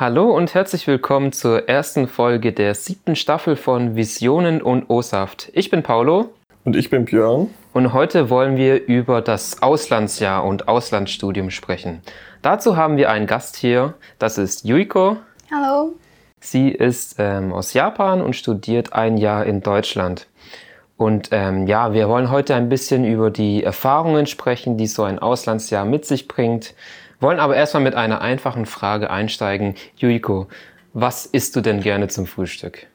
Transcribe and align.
Hallo 0.00 0.30
und 0.30 0.54
herzlich 0.54 0.86
willkommen 0.86 1.32
zur 1.32 1.68
ersten 1.68 2.06
Folge 2.06 2.52
der 2.52 2.76
siebten 2.76 3.16
Staffel 3.16 3.56
von 3.56 3.96
Visionen 3.96 4.62
und 4.62 4.88
O-Saft. 4.88 5.50
Ich 5.54 5.70
bin 5.70 5.82
Paulo. 5.82 6.28
Und 6.64 6.76
ich 6.76 6.88
bin 6.88 7.04
Björn. 7.04 7.52
Und 7.72 7.92
heute 7.92 8.30
wollen 8.30 8.56
wir 8.56 8.86
über 8.86 9.22
das 9.22 9.60
Auslandsjahr 9.60 10.44
und 10.44 10.68
Auslandsstudium 10.68 11.50
sprechen. 11.50 12.00
Dazu 12.42 12.76
haben 12.76 12.96
wir 12.96 13.10
einen 13.10 13.26
Gast 13.26 13.56
hier, 13.56 13.94
das 14.20 14.38
ist 14.38 14.64
Yuiko. 14.64 15.16
Hallo. 15.50 15.94
Sie 16.38 16.68
ist 16.68 17.16
ähm, 17.18 17.52
aus 17.52 17.72
Japan 17.72 18.20
und 18.20 18.36
studiert 18.36 18.92
ein 18.92 19.16
Jahr 19.16 19.46
in 19.46 19.62
Deutschland. 19.62 20.28
Und 20.96 21.30
ähm, 21.32 21.66
ja, 21.66 21.92
wir 21.92 22.08
wollen 22.08 22.30
heute 22.30 22.54
ein 22.54 22.68
bisschen 22.68 23.04
über 23.04 23.32
die 23.32 23.64
Erfahrungen 23.64 24.26
sprechen, 24.26 24.78
die 24.78 24.86
so 24.86 25.02
ein 25.02 25.18
Auslandsjahr 25.18 25.84
mit 25.84 26.04
sich 26.04 26.28
bringt. 26.28 26.74
Wollen 27.20 27.40
aber 27.40 27.56
erstmal 27.56 27.82
mit 27.82 27.94
einer 27.94 28.20
einfachen 28.20 28.64
Frage 28.66 29.10
einsteigen. 29.10 29.74
Yuiko, 30.00 30.46
was 30.92 31.26
isst 31.26 31.56
du 31.56 31.60
denn 31.60 31.80
gerne 31.80 32.08
zum 32.08 32.26
Frühstück? 32.26 32.86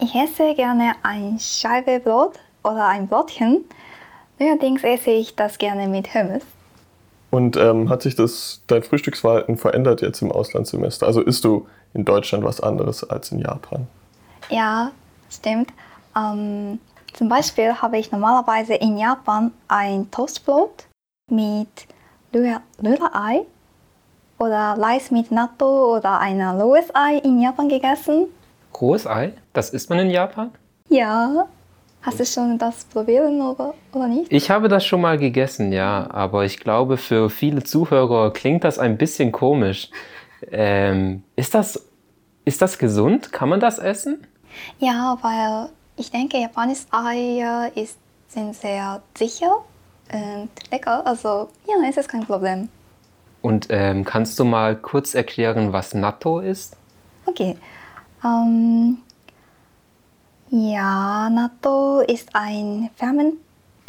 Ich 0.00 0.14
esse 0.14 0.54
gerne 0.54 0.94
ein 1.02 1.38
Scheibebrot 1.38 2.40
oder 2.64 2.88
ein 2.88 3.06
Brotchen. 3.06 3.64
Allerdings 4.40 4.82
esse 4.82 5.10
ich 5.10 5.36
das 5.36 5.58
gerne 5.58 5.86
mit 5.86 6.12
Hummus. 6.12 6.42
Und 7.30 7.56
ähm, 7.56 7.88
hat 7.88 8.02
sich 8.02 8.16
das, 8.16 8.62
dein 8.66 8.82
Frühstücksverhalten 8.82 9.56
verändert 9.56 10.02
jetzt 10.02 10.20
im 10.22 10.32
Auslandssemester? 10.32 11.06
Also 11.06 11.20
isst 11.22 11.44
du 11.44 11.66
in 11.94 12.04
Deutschland 12.04 12.44
was 12.44 12.60
anderes 12.60 13.08
als 13.08 13.30
in 13.30 13.38
Japan? 13.38 13.86
Ja, 14.50 14.90
stimmt. 15.30 15.72
Ähm, 16.16 16.80
zum 17.12 17.28
Beispiel 17.28 17.74
habe 17.74 17.98
ich 17.98 18.10
normalerweise 18.10 18.74
in 18.74 18.98
Japan 18.98 19.52
ein 19.68 20.10
Toastbrot 20.10 20.86
mit 21.30 21.68
Rührei 22.34 23.46
oder 24.42 24.76
Reis 24.78 25.10
mit 25.12 25.30
Natto 25.30 25.96
oder 25.96 26.18
ein 26.18 26.40
rohes 26.42 26.92
Ei 26.94 27.18
in 27.18 27.40
Japan 27.40 27.68
gegessen. 27.68 28.26
Rohes 28.80 29.06
Ei? 29.06 29.32
Das 29.52 29.70
isst 29.70 29.88
man 29.88 30.00
in 30.00 30.10
Japan? 30.10 30.50
Ja. 30.88 31.46
Hast 32.02 32.18
du 32.18 32.26
schon 32.26 32.58
das 32.58 32.84
probiert 32.84 33.30
oder, 33.30 33.74
oder 33.92 34.08
nicht? 34.08 34.32
Ich 34.32 34.50
habe 34.50 34.68
das 34.68 34.84
schon 34.84 35.00
mal 35.00 35.16
gegessen, 35.16 35.72
ja. 35.72 36.08
Aber 36.10 36.44
ich 36.44 36.58
glaube, 36.58 36.96
für 36.96 37.30
viele 37.30 37.62
Zuhörer 37.62 38.32
klingt 38.32 38.64
das 38.64 38.80
ein 38.80 38.98
bisschen 38.98 39.30
komisch. 39.30 39.88
Ähm, 40.50 41.22
ist, 41.36 41.54
das, 41.54 41.80
ist 42.44 42.60
das 42.60 42.78
gesund? 42.78 43.30
Kann 43.30 43.48
man 43.48 43.60
das 43.60 43.78
essen? 43.78 44.26
Ja, 44.80 45.16
weil 45.22 45.68
ich 45.96 46.10
denke, 46.10 46.38
japanische 46.38 46.86
Eier 46.90 47.70
ist, 47.76 47.96
sind 48.26 48.56
sehr 48.56 49.00
sicher 49.16 49.58
und 50.12 50.50
lecker. 50.72 51.06
Also 51.06 51.48
ja, 51.68 51.88
es 51.88 51.96
ist 51.96 52.08
kein 52.08 52.26
Problem. 52.26 52.68
Und 53.42 53.66
ähm, 53.70 54.04
kannst 54.04 54.38
du 54.38 54.44
mal 54.44 54.76
kurz 54.76 55.14
erklären, 55.14 55.72
was 55.72 55.94
Natto 55.94 56.38
ist? 56.38 56.76
Okay. 57.26 57.56
Ähm, 58.24 58.98
ja, 60.50 61.28
Natto 61.28 62.00
ist 62.00 62.30
ein 62.34 62.90
ferment 62.96 63.34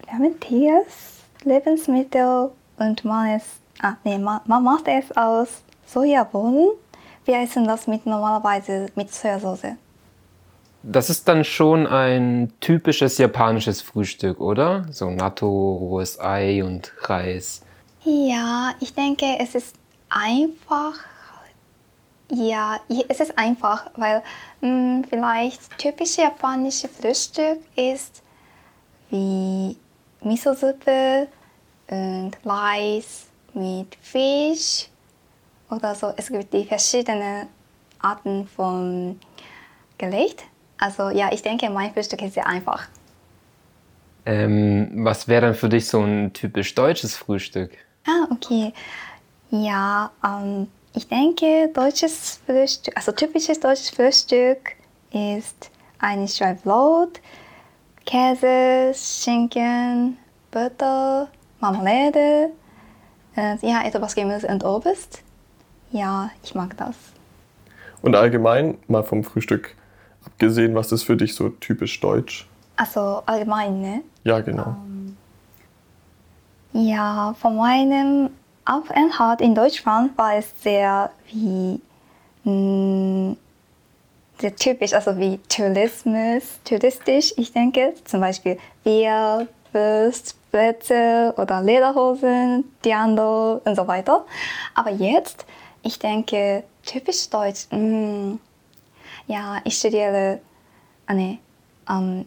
fermentiertes 0.08 1.24
Lebensmittel 1.44 2.52
und 2.78 3.06
man, 3.06 3.38
ist, 3.38 3.48
ah, 3.82 3.94
nee, 4.04 4.18
man, 4.18 4.42
man 4.46 4.64
macht 4.64 4.88
es 4.88 5.16
aus 5.16 5.62
Sojabohnen. 5.86 6.70
Wir 7.26 7.42
essen 7.42 7.66
das 7.66 7.88
mit 7.88 8.06
normalerweise 8.06 8.88
mit 8.96 9.14
Sojasauce. 9.14 9.76
Das 10.84 11.10
ist 11.10 11.28
dann 11.28 11.46
schon 11.46 11.88
ein 11.88 12.52
typisches 12.60 13.18
japanisches 13.18 13.82
Frühstück, 13.82 14.42
oder? 14.42 14.86
So 14.92 15.10
Natto, 15.10 15.48
rohes 15.48 16.20
Ei 16.20 16.64
und 16.64 16.92
Reis. 17.04 17.62
Ja, 18.06 18.74
ich 18.80 18.94
denke, 18.94 19.26
es 19.40 19.56
ist 19.56 19.76
einfach. 20.10 20.94
Ja, 22.30 22.80
es 23.08 23.20
ist 23.20 23.38
einfach, 23.38 23.92
weil 23.96 24.24
mh, 24.62 24.68
hm, 24.68 25.04
vielleicht 25.10 25.78
typische 25.78 26.22
japanische 26.24 26.88
Frühstück 26.88 27.60
ist 27.76 28.24
wie 29.10 29.78
Miso-Suppe 30.22 31.28
und 31.90 32.32
Reis 32.44 33.28
mit 33.54 33.96
Fisch 34.02 34.88
oder 35.70 35.94
so. 35.96 36.14
Es 36.18 36.28
gibt 36.28 36.54
die 36.54 36.66
verschiedenen 36.66 37.48
Arten 38.00 38.48
von 38.48 39.20
Gericht. 39.98 40.44
Also 40.78 41.10
ja, 41.10 41.32
ich 41.32 41.42
denke, 41.42 41.70
mein 41.70 41.94
Frühstück 41.94 42.22
ist 42.22 42.34
sehr 42.34 42.48
einfach. 42.48 42.88
Ähm, 44.26 45.06
was 45.06 45.28
wäre 45.28 45.48
dann 45.48 45.56
für 45.56 45.70
dich 45.70 45.88
so 45.88 46.02
ein 46.02 46.34
typisch 46.34 46.74
deutsches 46.76 47.16
Frühstück? 47.16 47.78
Ah, 48.06 48.28
okay. 48.32 48.74
Ja, 49.50 50.12
ähm, 50.26 50.68
ich 50.94 51.08
denke, 51.08 51.70
deutsches 51.74 52.42
Frühstück, 52.46 52.96
also 52.98 53.12
typisches 53.12 53.60
deutsches 53.60 53.90
Frühstück 53.92 54.76
ist 55.12 55.72
ein 56.00 56.28
Scheibenbrot, 56.28 57.22
Käse, 58.06 58.94
Schinken, 58.94 60.18
Butter, 60.52 61.30
Marmelade, 61.60 62.52
äh, 63.38 63.56
ja, 63.62 63.84
etwas 63.86 64.16
Gemüse 64.16 64.48
und 64.48 64.64
Obst. 64.66 65.24
Ja, 65.92 66.30
ich 66.44 66.54
mag 66.56 66.76
das. 66.78 66.96
Und 68.02 68.16
allgemein 68.16 68.78
mal 68.88 69.04
vom 69.04 69.24
Frühstück 69.24 69.76
abgesehen, 70.26 70.76
was 70.76 70.92
ist 70.92 71.04
für 71.04 71.16
dich 71.16 71.36
so 71.36 71.50
typisch 71.50 72.00
deutsch? 72.02 72.48
Also 72.76 73.24
allgemein, 73.26 73.80
ne? 73.80 74.02
Ja, 74.24 74.42
genau. 74.42 74.68
Um, 74.68 74.93
ja, 76.74 77.36
von 77.40 77.56
meinem 77.56 78.30
Aufenthalt 78.66 79.42
in 79.42 79.56
Deutschland 79.56 80.18
war 80.18 80.36
es 80.36 80.52
sehr 80.62 81.12
wie 81.32 81.80
mh, 82.44 82.52
mm, 82.52 83.38
sehr 84.40 84.56
typisch, 84.56 84.94
also 84.94 85.18
wie 85.18 85.40
Tourismus, 85.48 86.60
touristisch, 86.66 87.34
ich 87.38 87.54
denke, 87.54 87.94
zum 88.04 88.20
Beispiel 88.20 88.58
Bier, 88.84 89.48
Wurst, 89.72 90.36
Brezel 90.52 91.34
oder 91.38 91.62
Lederhosen, 91.62 92.66
Diando 92.84 93.62
und 93.64 93.76
so 93.76 93.88
weiter. 93.88 94.26
Aber 94.74 94.90
jetzt, 94.90 95.46
ich 95.82 96.00
denke, 96.00 96.64
typisch 96.84 97.30
deutsch, 97.30 97.68
mh, 97.72 97.78
mm, 97.78 98.40
ja, 99.28 99.62
ich 99.64 99.78
studiere, 99.78 100.42
ah, 101.08 101.14
nee, 101.14 101.40
ähm, 101.90 102.26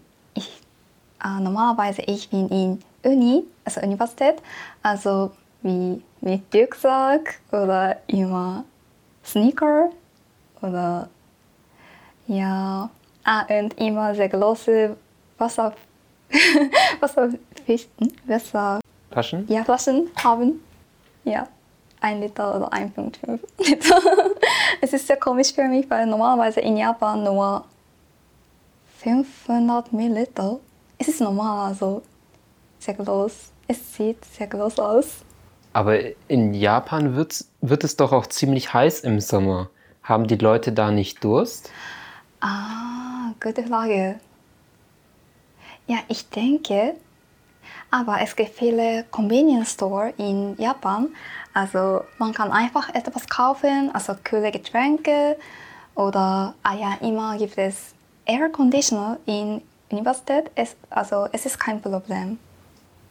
äh, 1.26 1.40
normalerweise 1.40 2.02
ich 2.02 2.28
bin 2.30 2.48
in 2.48 2.82
Uni, 3.04 3.44
also 3.64 3.80
Universität, 3.80 4.36
also 4.82 5.32
wie 5.62 6.02
mit 6.20 6.42
Rucksack 6.54 7.40
oder 7.50 7.96
immer 8.06 8.64
Sneaker 9.24 9.90
oder 10.62 11.08
ja, 12.28 12.90
ah, 13.24 13.44
und 13.48 13.78
immer 13.78 14.14
sehr 14.14 14.28
große 14.28 14.96
Wasser, 15.38 15.72
Wasserfisch, 17.00 17.86
hm? 17.98 18.12
Wasser, 18.26 18.80
Flaschen? 19.10 19.46
Ja, 19.48 19.64
Flaschen 19.64 20.10
haben. 20.22 20.60
Ja, 21.24 21.46
ein 22.00 22.20
Liter 22.20 22.56
oder 22.56 22.72
1,5 22.72 23.38
Liter. 23.58 24.00
es 24.80 24.92
ist 24.92 25.06
sehr 25.06 25.16
komisch 25.16 25.52
für 25.52 25.64
mich, 25.64 25.88
weil 25.88 26.06
normalerweise 26.06 26.60
in 26.60 26.76
Japan 26.76 27.22
nur 27.22 27.64
500 28.98 29.92
Milliliter. 29.92 30.58
Es 30.98 31.08
ist 31.08 31.20
normal, 31.20 31.68
also 31.68 32.02
sehr 32.78 32.94
groß. 32.94 33.52
Es 33.68 33.94
sieht 33.94 34.24
sehr 34.24 34.46
groß 34.46 34.78
aus. 34.78 35.06
Aber 35.72 35.98
in 36.28 36.54
Japan 36.54 37.16
wird, 37.16 37.44
wird 37.60 37.84
es 37.84 37.96
doch 37.96 38.12
auch 38.12 38.26
ziemlich 38.26 38.72
heiß 38.72 39.00
im 39.00 39.20
Sommer. 39.20 39.68
Haben 40.02 40.26
die 40.26 40.36
Leute 40.36 40.72
da 40.72 40.90
nicht 40.90 41.22
Durst? 41.22 41.70
Ah, 42.40 43.32
gute 43.42 43.64
Frage. 43.64 44.18
Ja, 45.86 45.98
ich 46.08 46.28
denke, 46.30 46.94
aber 47.90 48.20
es 48.20 48.34
gibt 48.34 48.54
viele 48.54 49.04
Convenience 49.10 49.72
Store 49.72 50.12
in 50.16 50.56
Japan. 50.58 51.08
Also 51.52 52.02
man 52.18 52.32
kann 52.32 52.52
einfach 52.52 52.94
etwas 52.94 53.28
kaufen, 53.28 53.90
also 53.92 54.14
kühle 54.22 54.50
Getränke 54.50 55.36
oder 55.94 56.54
ah 56.62 56.74
ja, 56.74 56.96
immer 57.00 57.36
gibt 57.38 57.56
es 57.58 57.94
Air 58.26 58.48
Conditioner 58.50 59.18
in 59.26 59.62
Universität. 59.90 60.50
Es, 60.54 60.76
also 60.90 61.26
es 61.32 61.46
ist 61.46 61.58
kein 61.58 61.80
Problem. 61.80 62.38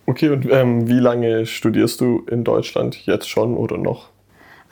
Okay, 0.08 0.30
und 0.30 0.50
ähm, 0.52 0.88
wie 0.88 1.00
lange 1.00 1.46
studierst 1.46 2.00
du 2.02 2.26
in 2.30 2.44
Deutschland 2.44 3.06
jetzt 3.06 3.28
schon 3.30 3.58
oder 3.58 3.78
noch? 3.78 4.10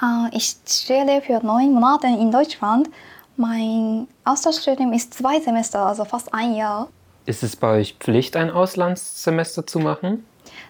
Uh, 0.01 0.27
ich 0.31 0.55
studiere 0.67 1.21
für 1.21 1.43
neun 1.43 1.73
Monate 1.73 2.07
in 2.07 2.31
Deutschland. 2.31 2.89
Mein 3.35 4.07
Austauschstudium 4.25 4.93
ist 4.93 5.13
zwei 5.13 5.39
Semester, 5.39 5.85
also 5.85 6.05
fast 6.05 6.33
ein 6.33 6.55
Jahr. 6.55 6.89
Ist 7.25 7.41
es 7.41 7.55
bei 7.55 7.79
euch 7.79 7.95
Pflicht, 7.99 8.35
ein 8.35 8.51
Auslandssemester 8.51 9.65
zu 9.65 9.79
machen? 9.79 10.25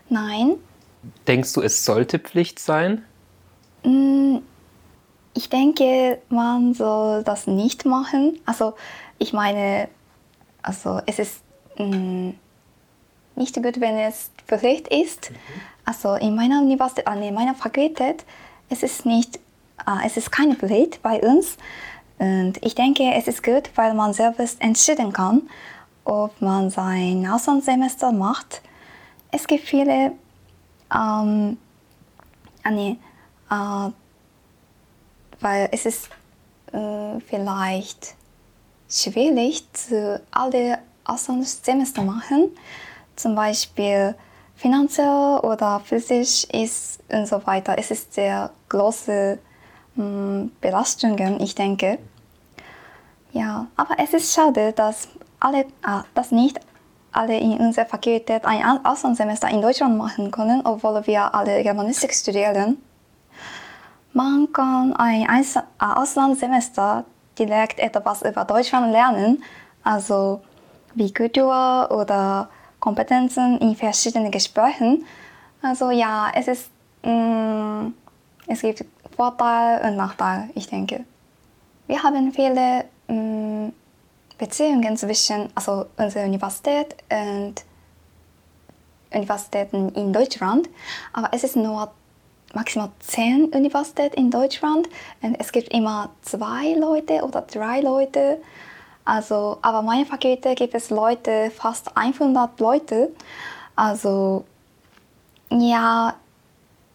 Nein. 0.07 0.55
Denkst 1.27 1.53
du, 1.53 1.61
es 1.61 1.83
sollte 1.83 2.19
Pflicht 2.19 2.59
sein? 2.59 3.03
Mm, 3.83 4.37
ich 5.33 5.49
denke, 5.49 6.19
man 6.29 6.73
soll 6.73 7.23
das 7.23 7.47
nicht 7.47 7.85
machen. 7.85 8.39
Also 8.45 8.75
ich 9.17 9.33
meine, 9.33 9.89
also 10.63 11.01
es 11.05 11.19
ist 11.19 11.41
mm, 11.77 12.31
nicht 13.35 13.55
gut, 13.55 13.79
wenn 13.79 13.97
es 13.97 14.31
Pflicht 14.47 14.87
ist. 14.87 15.29
Mhm. 15.29 15.35
Also 15.85 16.15
in 16.15 16.35
meiner 16.35 16.61
Universität, 16.61 17.07
äh, 17.07 17.27
in 17.27 17.33
meiner 17.33 17.55
Fakultät, 17.55 18.25
es 18.69 18.83
ist 18.83 19.05
nicht 19.05 19.39
äh, 19.87 20.05
es 20.05 20.17
ist 20.17 20.31
keine 20.31 20.55
Pflicht 20.55 21.01
bei 21.01 21.21
uns. 21.21 21.57
Und 22.19 22.53
ich 22.61 22.75
denke, 22.75 23.03
es 23.13 23.27
ist 23.27 23.43
gut, 23.43 23.69
weil 23.75 23.93
man 23.93 24.13
selbst 24.13 24.61
entscheiden 24.61 25.11
kann, 25.11 25.43
ob 26.05 26.39
man 26.41 26.69
sein 26.69 27.27
Auslandssemester 27.29 28.11
macht. 28.11 28.61
Es 29.31 29.47
gibt 29.47 29.65
viele, 29.65 30.13
ähm, 30.93 31.57
ah, 32.63 32.71
nee, 32.71 32.97
äh, 33.49 33.89
weil 35.39 35.69
es 35.71 35.85
ist 35.85 36.09
äh, 36.71 37.19
vielleicht 37.27 38.15
schwierig, 39.01 39.63
zu 39.73 40.21
alle 40.31 40.79
Auslandssemester 41.05 42.01
machen. 42.03 42.51
Zum 43.15 43.35
Beispiel 43.35 44.15
finanziell 44.55 45.39
oder 45.43 45.81
physisch 45.83 46.45
ist 46.45 46.99
und 47.09 47.27
so 47.27 47.45
weiter. 47.45 47.75
Es 47.77 47.91
ist 47.91 48.13
sehr 48.13 48.51
große 48.69 49.37
mh, 49.95 50.49
Belastungen, 50.61 51.39
ich 51.39 51.55
denke. 51.55 51.99
Ja, 53.31 53.67
aber 53.75 53.95
es 53.97 54.13
ist 54.13 54.33
schade, 54.33 54.73
dass, 54.73 55.07
alle, 55.39 55.65
ah, 55.81 56.03
dass 56.13 56.31
nicht 56.31 56.59
alle 57.11 57.37
in 57.37 57.57
unserer 57.57 57.85
Fakultät 57.85 58.45
ein 58.45 58.85
Auslandssemester 58.85 59.49
in 59.49 59.61
Deutschland 59.61 59.97
machen 59.97 60.31
können, 60.31 60.61
obwohl 60.65 61.05
wir 61.05 61.33
alle 61.33 61.61
Germanistik 61.63 62.13
studieren. 62.13 62.77
Man 64.13 64.51
kann 64.53 64.93
ein 64.93 65.27
Auslandssemester 65.79 67.05
direkt 67.37 67.79
etwas 67.79 68.21
über 68.21 68.45
Deutschland 68.45 68.91
lernen, 68.91 69.43
also 69.83 70.41
wie 70.95 71.13
Kultur 71.13 71.89
oder 71.91 72.49
Kompetenzen 72.79 73.59
in 73.59 73.75
verschiedenen 73.75 74.31
Gesprächen. 74.31 75.05
Also 75.61 75.91
ja, 75.91 76.31
es 76.35 76.47
ist, 76.47 76.69
mh, 77.03 77.11
mm, 77.11 77.93
es 78.47 78.61
gibt 78.61 78.85
Vorteile 79.15 79.87
und 79.87 79.95
Nachteile, 79.95 80.49
ich 80.55 80.67
denke. 80.67 81.05
Wir 81.87 82.01
haben 82.03 82.31
viele 82.31 82.85
mh, 83.07 83.15
mm, 83.15 83.73
Beziehungen 84.37 84.97
zwischen 84.97 85.49
also 85.55 85.85
unserer 85.97 86.25
Universität 86.25 86.95
und 87.09 87.63
Universitäten 89.13 89.89
in 89.89 90.11
Deutschland, 90.11 90.67
aber 91.13 91.29
es 91.31 91.43
ist 91.43 91.55
nur 91.55 91.91
maximal 92.53 92.89
zehn 92.99 93.45
Universitäten 93.45 94.17
in 94.17 94.31
Deutschland 94.31 94.87
und 95.21 95.35
es 95.39 95.51
gibt 95.51 95.73
immer 95.73 96.09
zwei 96.21 96.73
Leute 96.73 97.23
oder 97.23 97.41
drei 97.41 97.81
Leute. 97.81 98.39
Also, 99.05 99.57
aber 99.61 99.81
meine 99.81 100.05
Fakultät 100.05 100.57
gibt 100.57 100.73
es 100.73 100.89
Leute, 100.89 101.51
fast 101.51 101.97
100 101.97 102.59
Leute. 102.59 103.11
Also 103.75 104.45
ja, 105.49 106.15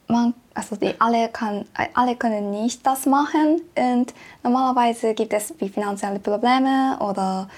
man, 0.07 0.35
also 0.55 0.77
die 0.77 0.99
alle, 0.99 1.29
kann, 1.29 1.67
alle 1.95 2.17
können 2.17 2.51
nicht 2.51 2.87
das 2.87 3.07
machen 3.07 3.61
und 3.77 4.15
normalerweise 4.43 5.15
gibt 5.15 5.33
es 5.33 5.53
finanzielle 5.73 6.19
Probleme 6.19 6.97
oder 7.01 7.49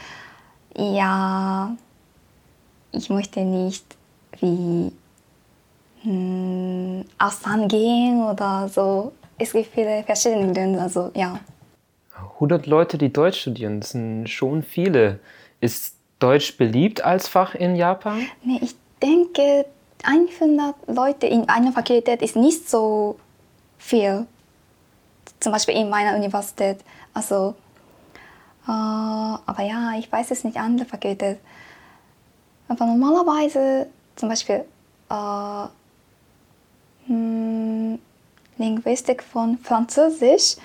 ja, 0.76 1.74
ich 2.92 3.10
möchte 3.10 3.40
nicht 3.40 3.84
wie 4.40 4.92
hm, 6.02 7.04
Ausland 7.18 7.70
gehen 7.70 8.22
oder 8.22 8.68
so. 8.68 9.12
Es 9.38 9.52
gibt 9.52 9.72
viele 9.72 10.02
verschiedene 10.04 10.52
Gründe, 10.52 10.80
also 10.80 11.10
ja. 11.14 11.38
100 12.34 12.66
Leute, 12.66 12.98
die 12.98 13.12
Deutsch 13.12 13.40
studieren, 13.40 13.80
das 13.80 13.90
sind 13.90 14.28
schon 14.28 14.62
viele. 14.62 15.20
Ist 15.60 15.96
Deutsch 16.18 16.56
beliebt 16.56 17.02
als 17.02 17.28
Fach 17.28 17.54
in 17.54 17.76
Japan? 17.76 18.26
Nee, 18.42 18.58
ich 18.62 18.74
denke, 19.02 19.66
100 20.04 20.74
Leute 20.86 21.26
in 21.26 21.48
einer 21.48 21.72
Fakultät 21.72 22.22
ist 22.22 22.36
nicht 22.36 22.68
so 22.68 23.18
viel. 23.78 24.26
Zum 25.38 25.52
Beispiel 25.52 25.74
in 25.74 25.88
meiner 25.88 26.16
Universität. 26.16 26.78
Also, 27.14 27.54
äh, 28.66 28.70
aber 28.70 29.62
ja, 29.62 29.92
ich 29.98 30.10
weiß 30.10 30.30
es 30.30 30.44
nicht, 30.44 30.56
andere 30.56 30.86
Fakultät. 30.86 31.38
Aber 32.68 32.86
normalerweise, 32.86 33.88
zum 34.16 34.28
Beispiel, 34.28 34.64
äh, 35.10 35.66
hm, 37.06 37.98
Linguistik 38.58 39.22
von 39.22 39.58
Französisch, 39.58 40.56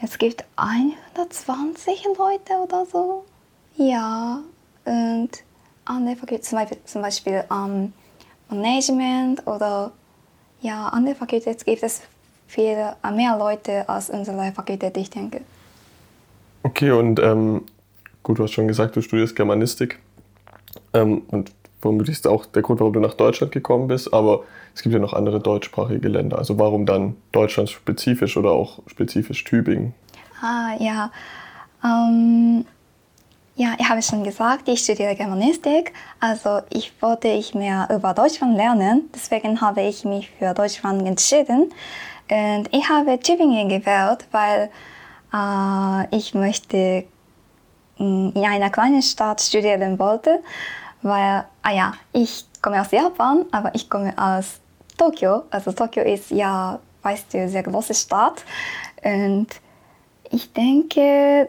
es 0.00 0.16
gibt 0.18 0.44
120 0.56 2.04
Leute 2.16 2.52
oder 2.62 2.86
so. 2.86 3.24
Ja, 3.76 4.40
und 4.84 5.30
andere 5.84 6.16
Fakultät, 6.16 6.44
zum 6.44 6.58
Beispiel, 6.58 6.78
zum 6.84 7.02
Beispiel 7.02 7.44
ähm, 7.50 7.92
Management 8.50 9.46
oder 9.46 9.92
ja, 10.60 10.88
andere 10.88 11.14
Fakultät 11.14 11.64
gibt 11.64 11.82
es 11.82 12.02
viel 12.46 12.76
mehr 13.12 13.36
Leute 13.38 13.88
als 13.88 14.10
unsere 14.10 14.52
Fakultät, 14.52 14.96
ich 14.96 15.10
denke. 15.10 15.42
Okay, 16.62 16.90
und 16.90 17.20
ähm, 17.20 17.64
gut, 18.22 18.38
du 18.38 18.44
hast 18.44 18.52
schon 18.52 18.68
gesagt, 18.68 18.96
du 18.96 19.02
studierst 19.02 19.36
Germanistik. 19.36 19.98
Ähm, 20.92 21.22
und 21.28 21.52
vermutlich 21.80 22.16
ist 22.16 22.26
auch 22.26 22.46
der 22.46 22.62
Grund, 22.62 22.80
warum 22.80 22.92
du 22.92 23.00
nach 23.00 23.14
Deutschland 23.14 23.52
gekommen 23.52 23.88
bist, 23.88 24.12
aber 24.12 24.44
es 24.74 24.82
gibt 24.82 24.92
ja 24.92 25.00
noch 25.00 25.12
andere 25.12 25.40
deutschsprachige 25.40 26.08
Länder. 26.08 26.38
Also 26.38 26.58
warum 26.58 26.86
dann 26.86 27.16
Deutschland 27.32 27.70
spezifisch 27.70 28.36
oder 28.36 28.52
auch 28.52 28.80
spezifisch 28.86 29.44
Tübingen? 29.44 29.94
Ah, 30.40 30.74
ja. 30.78 31.10
Ähm, 31.84 32.64
ja, 33.56 33.74
ich 33.76 33.88
habe 33.88 34.00
schon 34.02 34.22
gesagt, 34.22 34.68
ich 34.68 34.80
studiere 34.80 35.16
Germanistik. 35.16 35.92
Also 36.20 36.60
ich 36.70 36.92
wollte 37.00 37.26
ich 37.26 37.54
mehr 37.54 37.88
über 37.90 38.14
Deutschland 38.14 38.56
lernen. 38.56 39.10
Deswegen 39.12 39.60
habe 39.60 39.82
ich 39.82 40.04
mich 40.04 40.30
für 40.38 40.54
Deutschland 40.54 41.04
entschieden. 41.06 41.72
Und 42.30 42.68
ich 42.72 42.88
habe 42.88 43.18
Tübingen 43.18 43.68
gewählt, 43.68 44.28
weil 44.30 44.70
äh, 45.32 46.16
ich 46.16 46.34
möchte 46.34 47.04
mm, 47.98 48.30
in 48.34 48.44
einer 48.44 48.70
kleinen 48.70 49.02
Stadt 49.02 49.40
studieren 49.40 49.98
wollte. 49.98 50.38
Weil, 51.02 51.44
ah 51.62 51.72
ja, 51.72 51.92
ich 52.12 52.46
komme 52.60 52.80
aus 52.80 52.90
Japan, 52.90 53.44
aber 53.52 53.74
ich 53.74 53.88
komme 53.88 54.14
aus 54.16 54.60
Tokio. 54.96 55.44
Also 55.50 55.72
Tokio 55.72 56.02
ist 56.02 56.30
ja, 56.30 56.78
weißt 57.02 57.34
du, 57.34 57.48
sehr 57.48 57.62
große 57.62 57.94
Stadt. 57.94 58.44
Und 59.02 59.48
ich 60.30 60.52
denke, 60.52 61.48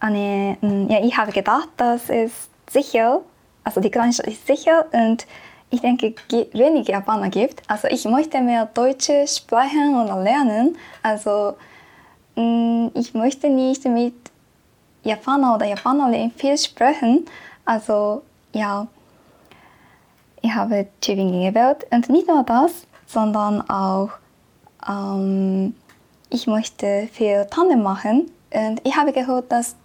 eine, 0.00 0.56
mm, 0.60 0.90
ja, 0.90 1.02
ich 1.02 1.16
habe 1.16 1.32
gedacht, 1.32 1.68
dass 1.76 2.10
es 2.10 2.32
sicher, 2.70 3.20
also 3.64 3.80
die 3.80 3.90
kleine 3.90 4.12
Stadt 4.12 4.26
ist 4.26 4.46
sicher 4.46 4.84
und 4.92 5.26
ich 5.70 5.80
denke, 5.80 6.14
wenige 6.52 6.92
Japaner 6.92 7.30
gibt. 7.30 7.62
Also 7.68 7.88
ich 7.88 8.04
möchte 8.04 8.40
mehr 8.40 8.66
Deutsch 8.66 9.10
sprechen 9.26 10.00
oder 10.00 10.22
lernen. 10.22 10.76
Also 11.02 11.54
mm, 12.36 12.88
ich 12.94 13.14
möchte 13.14 13.48
nicht 13.48 13.84
mit 13.86 14.14
Japaner 15.02 15.56
oder 15.56 15.66
Japanerin 15.66 16.30
viel 16.30 16.56
sprechen. 16.58 17.24
Also 17.64 18.22
ja, 18.54 18.86
ich 20.40 20.54
habe 20.54 20.86
Tübingen 21.00 21.52
gewählt 21.52 21.86
und 21.90 22.08
nicht 22.08 22.28
nur 22.28 22.42
das, 22.44 22.86
sondern 23.06 23.68
auch 23.68 24.10
ähm, 24.88 25.74
ich 26.30 26.46
möchte 26.46 27.08
viel 27.12 27.46
Tandem 27.50 27.82
machen 27.82 28.30
und 28.52 28.80
ich 28.84 28.96
habe 28.96 29.12
gehört, 29.12 29.50
dass 29.50 29.76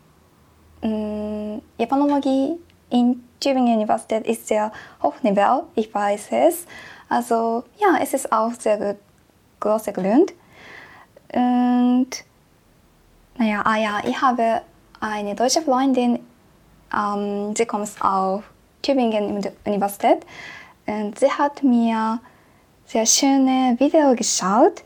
ähm, 0.81 1.61
Japanologie 1.77 2.57
in 2.89 3.23
Tübingen 3.39 3.75
Universität 3.75 4.27
ist 4.27 4.47
sehr 4.47 4.71
hochniveau, 5.01 5.63
ich 5.75 5.93
weiß 5.93 6.27
es. 6.31 6.65
Also 7.07 7.63
ja, 7.77 7.97
es 8.01 8.13
ist 8.13 8.31
auch 8.31 8.51
sehr 8.53 8.77
gut, 8.77 8.97
großer 9.59 9.93
Grund. 9.93 10.33
Und 11.33 12.09
naja, 13.37 13.61
ah 13.63 13.77
ja, 13.77 14.01
ich 14.03 14.21
habe 14.21 14.61
eine 14.99 15.35
deutsche 15.35 15.61
Freundin, 15.61 16.19
ähm, 16.93 17.55
sie 17.55 17.65
kommt 17.65 17.89
aus 18.01 18.41
Tübingen 18.81 19.45
Universität 19.65 20.25
und 20.85 21.17
sie 21.19 21.31
hat 21.31 21.63
mir 21.63 22.19
sehr 22.85 23.05
schöne 23.05 23.75
Videos 23.79 24.15
geschaut 24.15 24.83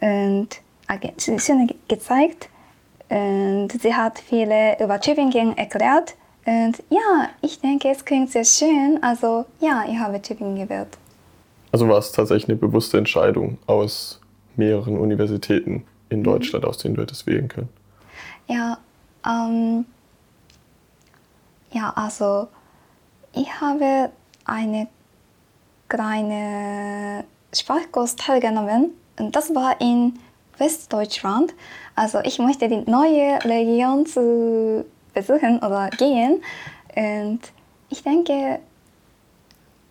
und 0.00 0.48
äh, 0.88 1.38
schöne 1.38 1.66
gezeigt 1.88 2.48
und 3.08 3.70
sie 3.80 3.94
hat 3.94 4.18
viele 4.18 4.82
über 4.82 5.00
Tübingen 5.00 5.56
erklärt. 5.56 6.14
Und 6.46 6.82
ja, 6.90 7.28
ich 7.40 7.60
denke, 7.60 7.88
es 7.88 8.04
klingt 8.04 8.30
sehr 8.30 8.44
schön. 8.44 8.98
Also 9.02 9.46
ja, 9.60 9.84
ich 9.88 9.98
habe 9.98 10.20
Tübingen 10.20 10.56
gewählt. 10.56 10.98
Also 11.72 11.88
war 11.88 11.98
es 11.98 12.12
tatsächlich 12.12 12.48
eine 12.48 12.56
bewusste 12.56 12.98
Entscheidung 12.98 13.58
aus 13.66 14.20
mehreren 14.56 14.98
Universitäten 14.98 15.84
in 16.08 16.20
mhm. 16.20 16.24
Deutschland, 16.24 16.64
mhm. 16.64 16.70
aus 16.70 16.78
denen 16.78 16.94
du 16.94 17.02
hättest 17.02 17.26
wählen 17.26 17.48
können? 17.48 17.68
Ja, 18.46 18.78
ähm, 19.26 19.86
ja, 21.72 21.92
also 21.96 22.48
ich 23.34 23.60
habe 23.60 24.10
eine 24.44 24.88
kleine 25.88 27.24
Sprachkurs 27.54 28.16
teilgenommen 28.16 28.92
und 29.18 29.34
das 29.34 29.54
war 29.54 29.80
in 29.80 30.18
Westdeutschland. 30.58 31.54
Also 31.94 32.20
ich 32.24 32.38
möchte 32.38 32.68
die 32.68 32.88
neue 32.90 33.42
Region 33.44 34.06
zu 34.06 34.84
besuchen 35.12 35.58
oder 35.58 35.90
gehen. 35.90 36.42
Und 36.96 37.40
ich 37.90 38.02
denke, 38.02 38.60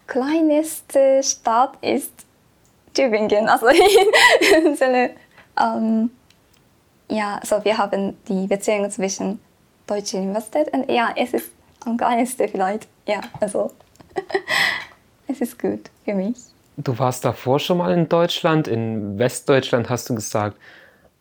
kleinste 0.07 1.21
Stadt 1.23 1.77
ist 1.81 2.13
Tübingen. 2.93 3.47
Also 3.47 3.67
in 4.87 5.09
ähm, 5.59 6.11
ja, 7.09 7.39
so 7.43 7.63
wir 7.63 7.77
haben 7.77 8.17
die 8.27 8.47
Beziehung 8.47 8.89
zwischen 8.89 9.39
deutscher 9.85 10.17
Universität 10.17 10.71
und 10.73 10.89
ja, 10.89 11.13
es 11.15 11.33
ist 11.33 11.51
am 11.85 11.97
kleinsten 11.97 12.47
vielleicht. 12.49 12.87
Ja, 13.05 13.21
also 13.39 13.71
es 15.27 15.41
ist 15.41 15.59
gut 15.59 15.89
für 16.05 16.13
mich. 16.13 16.37
Du 16.77 16.97
warst 16.97 17.23
davor 17.23 17.59
schon 17.59 17.77
mal 17.77 17.93
in 17.93 18.09
Deutschland, 18.09 18.67
in 18.67 19.19
Westdeutschland 19.19 19.89
hast 19.89 20.09
du 20.09 20.15
gesagt. 20.15 20.57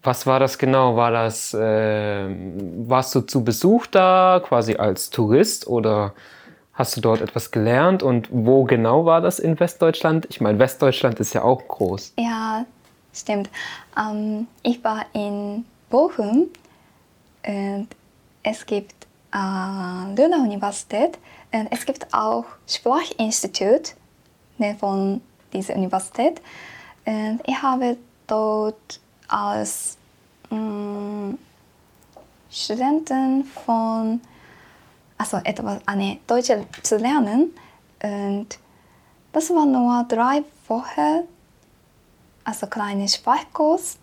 Was 0.03 0.27
war 0.27 0.41
das 0.41 0.59
genau? 0.59 0.97
War 0.97 1.11
das, 1.13 1.55
äh, 1.55 2.29
warst 2.89 3.15
du 3.15 3.21
zu 3.21 3.45
Besuch 3.45 3.87
da, 3.87 4.43
quasi 4.43 4.77
als 4.77 5.11
Tourist 5.11 5.67
oder 5.67 6.15
hast 6.73 6.97
du 6.97 7.01
dort 7.01 7.21
etwas 7.21 7.51
gelernt? 7.51 8.03
Und 8.03 8.29
wo 8.31 8.65
genau 8.65 9.05
war 9.05 9.21
das 9.21 9.39
in 9.39 9.61
Westdeutschland? 9.61 10.27
Ich 10.31 10.41
meine, 10.41 10.59
Westdeutschland 10.59 11.21
ist 11.21 11.35
ja 11.35 11.43
auch 11.43 11.69
groß. 11.69 12.15
Ja, 12.19 12.65
stimmt. 13.13 13.49
Ähm, 13.97 14.49
ich 14.63 14.83
war 14.83 15.07
in 15.13 15.65
Bochum 15.91 16.49
und 17.47 17.89
es 18.43 18.67
gibt 18.67 19.07
äh, 19.33 19.37
Luna 20.17 20.39
Universität 20.43 21.19
es 21.53 21.85
gibt 21.85 22.13
auch 22.13 22.45
Sprachinstitut 22.67 23.95
ne, 24.59 24.75
von 24.79 25.21
dieser 25.53 25.77
Universität. 25.77 26.41
Und 27.05 27.41
ich 27.47 27.61
habe 27.61 27.97
dort 28.27 29.01
als 29.29 29.99
mh, 30.51 31.35
Studenten 32.51 33.45
von, 33.45 34.21
also 35.19 35.39
etwas, 35.45 35.81
eine 35.87 36.19
Deutsche 36.27 36.67
zu 36.83 36.97
lernen. 36.97 37.53
Und 38.03 38.59
das 39.33 39.51
war 39.51 39.67
nur 39.67 40.05
drei 40.09 40.43
Wochen, 40.69 41.29
also 42.45 42.67
kleine 42.67 43.09
Sprachkurs. 43.09 43.99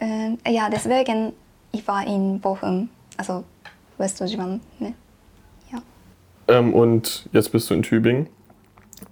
Und 0.00 0.38
ja, 0.46 0.70
deswegen, 0.70 1.32
ich 1.72 1.86
war 1.88 2.06
in 2.06 2.40
Bochum, 2.40 2.88
also 3.16 3.44
Westdeutschland. 3.96 4.62
Ne? 4.80 4.94
Ähm, 6.48 6.74
und 6.74 7.28
jetzt 7.32 7.52
bist 7.52 7.70
du 7.70 7.74
in 7.74 7.82
Tübingen. 7.82 8.28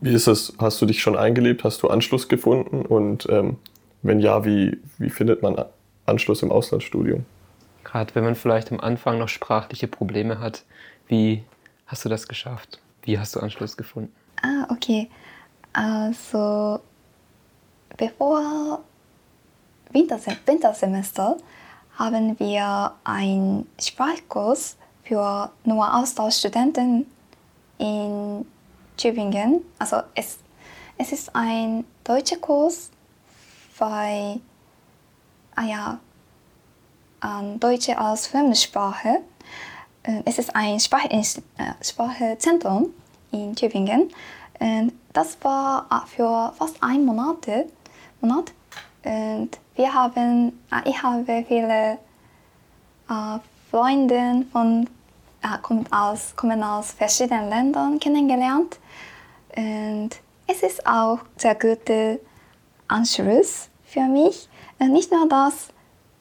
Wie 0.00 0.12
ist 0.12 0.26
es? 0.26 0.54
Hast 0.58 0.80
du 0.80 0.86
dich 0.86 1.00
schon 1.00 1.16
eingelebt? 1.16 1.64
Hast 1.64 1.82
du 1.82 1.88
Anschluss 1.88 2.28
gefunden? 2.28 2.84
Und 2.84 3.26
ähm, 3.30 3.56
wenn 4.02 4.20
ja, 4.20 4.44
wie, 4.44 4.78
wie 4.98 5.10
findet 5.10 5.42
man 5.42 5.64
Anschluss 6.06 6.42
im 6.42 6.50
Auslandsstudium? 6.50 7.24
Gerade 7.84 8.14
wenn 8.14 8.24
man 8.24 8.34
vielleicht 8.34 8.72
am 8.72 8.80
Anfang 8.80 9.18
noch 9.18 9.28
sprachliche 9.28 9.86
Probleme 9.86 10.40
hat, 10.40 10.64
wie 11.06 11.44
hast 11.86 12.04
du 12.04 12.08
das 12.08 12.26
geschafft? 12.26 12.80
Wie 13.02 13.18
hast 13.18 13.36
du 13.36 13.40
Anschluss 13.40 13.76
gefunden? 13.76 14.12
Ah, 14.42 14.66
okay. 14.70 15.08
Also, 15.72 16.80
bevor 17.96 18.80
Winterse 19.92 20.36
Wintersemester 20.46 21.36
haben 21.96 22.38
wir 22.38 22.92
einen 23.04 23.66
Sprachkurs 23.80 24.76
für 25.04 25.50
nur 25.64 25.94
Austauschstudenten 25.94 27.06
in 27.78 28.46
Tübingen. 28.96 29.62
Also 29.78 30.02
es, 30.14 30.38
es 30.98 31.12
ist 31.12 31.34
ein 31.34 31.84
deutscher 32.04 32.36
Kurs, 32.36 32.90
weil 33.78 34.40
ah 35.54 35.64
ja, 35.64 35.98
ähm, 37.22 37.58
Deutsche 37.60 37.98
als 37.98 38.26
Fremdsprache. 38.26 39.22
Äh, 40.02 40.22
es 40.24 40.38
ist 40.38 40.54
ein 40.54 40.78
Sprach 40.80 41.04
äh, 41.04 41.22
Sprachzentrum 41.82 42.90
in 43.32 43.54
Tübingen. 43.54 44.10
Und 44.58 44.92
das 45.12 45.36
war 45.42 45.86
äh, 45.90 46.06
für 46.06 46.52
fast 46.56 46.82
ein 46.82 47.04
Monat. 47.04 47.46
Monat. 48.20 48.52
Und 49.04 49.50
wir 49.74 49.92
haben, 49.92 50.60
äh, 50.70 50.88
ich 50.88 51.02
habe 51.02 51.44
viele 51.46 51.98
äh, 53.08 53.38
Freunde 53.70 54.46
von 54.52 54.88
äh, 55.46 55.58
kommen 55.62 55.90
aus, 55.92 56.34
kommen 56.36 56.62
aus 56.62 56.92
verschiedenen 56.92 57.48
Ländern 57.48 57.98
kennengelernt. 58.00 58.78
Und 59.56 60.10
es 60.46 60.62
ist 60.62 60.86
auch 60.86 61.20
sehr 61.36 61.54
guter 61.54 62.16
Anschluss 62.88 63.68
für 63.84 64.02
mich. 64.02 64.48
Und 64.78 64.92
nicht 64.92 65.10
nur 65.10 65.28
das, 65.28 65.68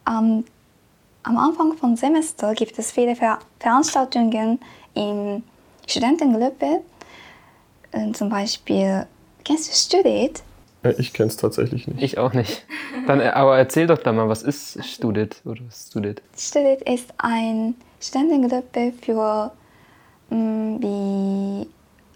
ähm, 0.08 0.44
am 1.22 1.36
Anfang 1.36 1.76
vom 1.76 1.96
Semester 1.96 2.54
gibt 2.54 2.78
es 2.78 2.92
viele 2.92 3.16
Ver 3.16 3.40
Veranstaltungen 3.58 4.60
in 4.94 5.42
Studentengruppe. 5.86 6.82
Und 7.92 8.16
zum 8.16 8.28
Beispiel, 8.28 9.06
kennst 9.44 9.68
du 9.68 9.74
Studit? 9.74 10.42
Ich 10.98 11.12
kenne 11.12 11.28
es 11.28 11.36
tatsächlich 11.36 11.88
nicht. 11.88 12.00
Ich 12.00 12.18
auch 12.18 12.32
nicht. 12.32 12.64
Dann, 13.08 13.20
äh, 13.20 13.28
aber 13.28 13.58
erzähl 13.58 13.88
doch 13.88 13.98
da 13.98 14.12
mal, 14.12 14.28
was 14.28 14.42
ist 14.42 14.84
Studit 14.84 15.42
oder 15.44 15.62
Studit? 15.72 16.22
Studit 16.36 16.82
ist 16.82 17.12
eine 17.18 17.74
Studentengruppe 18.00 18.92
für 19.00 19.52
mh, 20.30 20.36
mm, 20.36 20.82
wie 20.82 21.68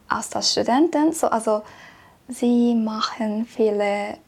Austauschstudenten. 0.09 1.13
So, 1.13 1.29
also 1.29 1.63
sie 2.29 2.75
machen 2.75 3.47
viele 3.47 4.19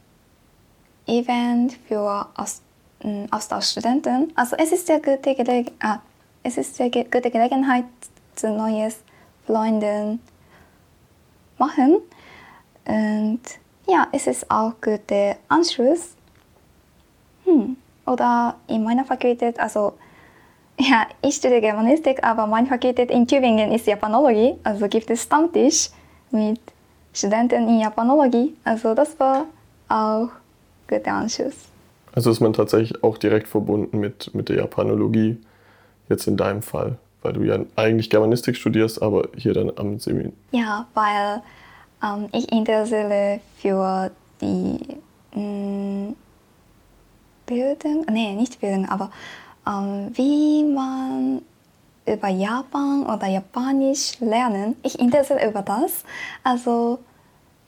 Events 1.05 1.75
für 1.87 2.27
Aus, 2.35 2.61
mh, 3.03 3.09
mm, 3.09 3.27
Austauschstudenten. 3.31 4.31
Also 4.35 4.55
es 4.57 4.71
ist 4.71 4.89
eine 4.89 5.01
gute, 5.01 5.65
ah, 5.81 5.99
es 6.43 6.57
ist 6.57 6.79
eine 6.79 6.89
gute 6.89 7.31
Gelegenheit, 7.31 7.85
zu 8.35 8.49
neues 8.49 8.97
Freunden 9.45 10.19
machen. 11.57 11.97
Und 12.85 13.41
ja, 13.87 14.07
es 14.11 14.27
ist 14.27 14.49
auch 14.49 14.73
guter 14.81 15.35
Anschluss. 15.47 16.15
Hm. 17.45 17.77
Oder 18.05 18.55
in 18.67 18.83
meiner 18.83 19.05
Fakultät, 19.05 19.59
also 19.59 19.93
ja, 20.79 21.05
ich 21.21 21.35
studiere 21.35 21.61
Germanistik, 21.61 22.23
aber 22.23 22.47
meine 22.47 22.67
Fakultät 22.67 23.11
in 23.11 23.27
Tübingen 23.27 23.71
ist 23.71 23.87
Japanologie, 23.87 24.55
also 24.63 24.87
gibt 24.87 25.09
es 25.09 25.23
Stammtisch 25.23 25.89
mit 26.31 26.59
Studenten 27.13 27.67
in 27.67 27.79
Japanologie. 27.79 28.55
Also 28.63 28.93
das 28.95 29.19
war 29.19 29.45
auch 29.87 30.29
guter 30.87 31.13
Anschluss. 31.13 31.53
Also 32.13 32.31
ist 32.31 32.41
man 32.41 32.53
tatsächlich 32.53 33.03
auch 33.03 33.17
direkt 33.17 33.47
verbunden 33.47 33.99
mit, 33.99 34.33
mit 34.33 34.49
der 34.49 34.57
Japanologie, 34.57 35.37
jetzt 36.09 36.27
in 36.27 36.37
deinem 36.37 36.61
Fall, 36.61 36.97
weil 37.21 37.33
du 37.33 37.43
ja 37.43 37.59
eigentlich 37.75 38.09
Germanistik 38.09 38.55
studierst, 38.55 39.01
aber 39.01 39.29
hier 39.35 39.53
dann 39.53 39.71
am 39.77 39.99
Seminar. 39.99 40.33
Ja, 40.51 40.87
weil 40.93 41.41
ähm, 42.03 42.29
ich 42.31 42.51
interessiere 42.51 43.39
für 43.57 44.11
die 44.41 44.79
mh, 45.35 45.41
mm, 45.41 46.15
Bildung, 47.45 48.05
nee, 48.11 48.33
nicht 48.33 48.59
Bildung, 48.59 48.87
aber 48.89 49.11
wie 49.65 50.63
man 50.63 51.41
über 52.05 52.27
Japan 52.27 53.05
oder 53.05 53.27
Japanisch 53.27 54.19
lernen. 54.19 54.75
Ich 54.83 54.99
interessiere 54.99 55.47
über 55.47 55.61
das. 55.61 56.03
Also 56.43 56.99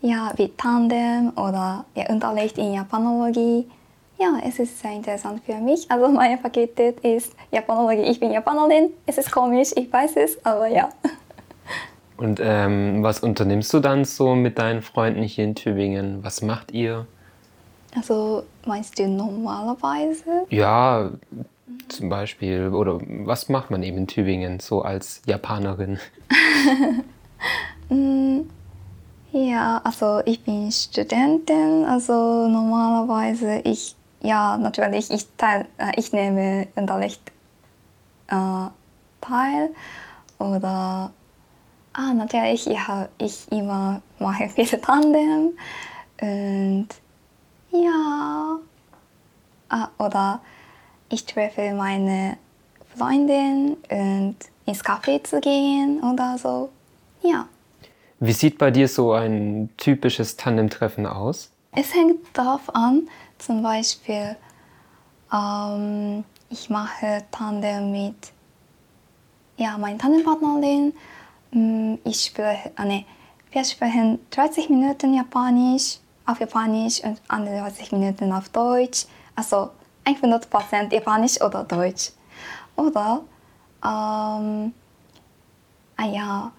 ja, 0.02 0.32
wie 0.36 0.50
Tandem 0.50 1.32
oder 1.36 1.86
ja, 1.96 2.10
Unterricht 2.10 2.58
in 2.58 2.74
Japanologie. 2.74 3.66
Ja, 4.18 4.40
es 4.46 4.60
ist 4.60 4.80
sehr 4.80 4.92
interessant 4.92 5.42
für 5.46 5.56
mich. 5.56 5.90
Also 5.90 6.08
meine 6.08 6.38
Fakultät 6.38 7.00
ist 7.02 7.34
Japanologie. 7.52 8.04
Ich 8.04 8.20
bin 8.20 8.32
Japanerin. 8.32 8.92
Es 9.06 9.18
ist 9.18 9.32
komisch, 9.32 9.72
ich 9.76 9.92
weiß 9.92 10.16
es, 10.18 10.46
aber 10.46 10.68
ja. 10.68 10.90
Und 12.18 12.40
ähm, 12.42 13.04
was 13.04 13.20
unternimmst 13.20 13.74
du 13.74 13.82
dann 13.82 14.06
so 14.06 14.36
mit 14.36 14.58
deinen 14.58 14.82
Freunden 14.82 15.24
hier 15.24 15.44
in 15.44 15.56
Tübingen? 15.56 16.24
Was 16.24 16.42
macht 16.42 16.72
ihr? 16.72 17.08
Also 17.94 18.44
meinst 18.66 18.98
du 19.00 19.08
normalerweise? 19.08 20.46
Ja, 20.50 21.12
zum 21.90 22.10
Beispiel. 22.10 22.70
Oder 22.70 23.00
was 23.02 23.50
macht 23.50 23.72
man 23.72 23.84
eben 23.84 23.98
in 24.00 24.08
Tübingen 24.08 24.60
so 24.60 24.82
als 24.82 25.22
Japanerin? 25.26 26.00
Mm, 27.90 28.50
ja, 29.32 29.80
also 29.84 30.22
ich 30.26 30.44
bin 30.44 30.72
Studentin. 30.72 31.86
Also 31.86 32.48
normalerweise 32.48 33.60
ich 33.60 33.96
ja 34.22 34.58
natürlich 34.58 35.12
ich 35.12 35.28
teil, 35.38 35.68
äh, 35.78 35.92
ich 35.96 36.12
nehme 36.12 36.68
Unterricht 36.76 37.22
äh, 38.28 38.70
teil 39.22 39.70
oder 40.40 41.12
ah, 41.94 42.14
natürlich, 42.14 42.66
ja, 42.66 43.08
ich 43.18 43.52
immer 43.52 44.02
mache 44.20 44.50
viele 44.50 44.82
Tandem 44.82 45.52
und 46.22 46.88
ja, 47.72 48.58
ah, 49.70 49.90
oder 50.00 50.40
ich 51.16 51.26
treffe 51.26 51.74
meine 51.74 52.38
Freundin 52.96 53.78
und 53.90 54.36
ins 54.66 54.84
Café 54.84 55.24
zu 55.24 55.40
gehen 55.42 56.02
oder 56.04 56.38
so, 56.38 56.70
ja. 57.22 57.48
Wie 58.20 58.32
sieht 58.32 58.58
bei 58.58 58.72
dir 58.72 58.88
so 58.88 59.12
ein 59.12 59.70
typisches 59.78 60.38
Tandem-Treffen 60.38 61.06
aus? 61.06 61.52
Es 61.72 61.94
hängt 61.94 62.20
darauf 62.34 62.74
an, 62.74 63.10
zum 63.38 63.62
Beispiel, 63.62 64.38
ähm, 65.34 66.24
ich 66.50 66.70
mache 66.70 67.24
Tandem 67.32 67.92
mit 67.92 68.16
ja, 69.58 69.78
meiner 69.78 69.98
Tandempartnerin 69.98 70.94
Mm, 71.56 72.00
ich 72.04 72.26
spreche, 72.26 72.72
ah, 72.76 72.84
nee, 72.84 73.06
wir 73.52 73.64
sprechen 73.64 74.20
30 74.32 74.70
Minuten 74.70 75.14
Japanisch 75.14 76.00
auf 76.26 76.42
Japanisch 76.42 77.02
und 77.02 77.22
andere 77.30 77.60
30 77.60 77.94
Minuten 77.94 78.34
auf 78.34 78.50
Deutsch. 78.50 79.06
Also 79.36 79.70
100% 80.06 80.94
Japanisch 80.94 81.42
oder 81.42 81.64
Deutsch. 81.64 82.12
Oder, 82.76 83.22
ähm, 83.84 84.74
ah 85.98 86.06
ja, 86.06 86.52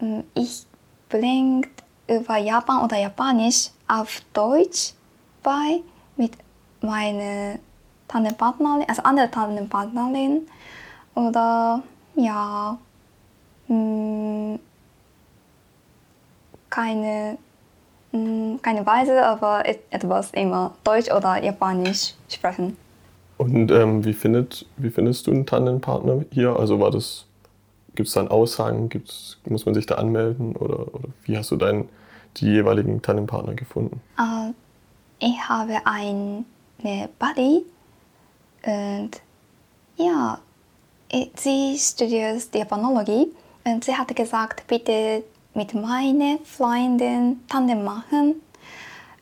mm, 0.00 0.20
ich 0.34 0.66
bringe 1.08 1.62
über 2.06 2.36
Japan 2.38 2.84
oder 2.84 2.96
Japanisch 2.98 3.70
auf 3.86 4.20
Deutsch 4.32 4.94
bei 5.42 5.80
mit 6.16 6.32
meiner 6.80 7.58
Tandempartnerin, 8.08 8.84
also 8.88 9.02
andere 9.02 9.30
Tandempartnerin. 9.30 10.48
Oder, 11.14 11.82
ja, 12.14 12.78
mh, 13.68 13.74
mm, 13.74 14.60
keine, 16.70 17.38
mh, 18.12 18.18
mm, 18.18 18.62
keine 18.62 18.86
Weise, 18.86 19.24
aber 19.24 19.66
etwas 19.66 20.30
immer 20.32 20.72
Deutsch 20.84 21.10
oder 21.10 21.42
Japanisch 21.42 22.14
sprechen. 22.28 22.76
Und 23.38 23.70
ähm, 23.70 24.04
wie, 24.04 24.12
findet, 24.12 24.66
wie 24.76 24.90
findest 24.90 25.26
du 25.26 25.30
einen 25.30 25.46
Tandempartner 25.46 26.24
hier? 26.30 26.56
Also 26.58 26.80
war 26.80 26.90
das, 26.90 27.24
gibt 27.94 28.08
es 28.08 28.14
da 28.14 28.20
einen 28.20 28.30
Aushang, 28.30 28.88
gibt's, 28.88 29.38
muss 29.46 29.64
man 29.64 29.74
sich 29.74 29.86
da 29.86 29.94
anmelden 29.94 30.56
oder, 30.56 30.92
oder 30.94 31.08
wie 31.24 31.38
hast 31.38 31.50
du 31.50 31.56
deinen, 31.56 31.88
die 32.36 32.46
jeweiligen 32.46 33.00
Tandempartner 33.00 33.54
gefunden? 33.54 34.00
Uh, 34.18 34.52
ich 35.20 35.38
habe 35.48 35.74
eine 35.84 36.44
Buddy 37.18 37.64
und 38.66 39.10
ja, 39.96 40.38
sie 41.36 41.76
studiert 41.78 42.54
Japanologie 42.54 43.28
und 43.64 43.84
sie 43.84 43.94
hat 43.94 44.14
gesagt, 44.14 44.66
bitte 44.66 45.22
mit 45.54 45.74
meinen 45.74 46.38
Freunden 46.44 47.44
Tandem 47.48 47.84
machen. 47.84 48.40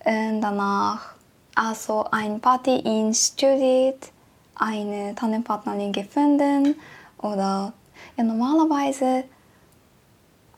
Und 0.05 0.41
danach 0.41 1.16
also 1.57 2.05
ein 2.13 2.41
Party 2.41 2.79
in 2.85 3.13
studiert, 3.13 4.13
eine 4.55 5.15
Tandempartnerin 5.15 5.93
gefunden 5.93 6.77
oder 7.19 7.73
ja, 8.17 8.25
normalerweise 8.25 9.25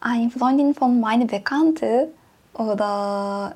eine 0.00 0.30
Freundin 0.30 0.74
von 0.74 1.00
meiner 1.00 1.26
Bekannte 1.26 2.08
oder 2.54 3.54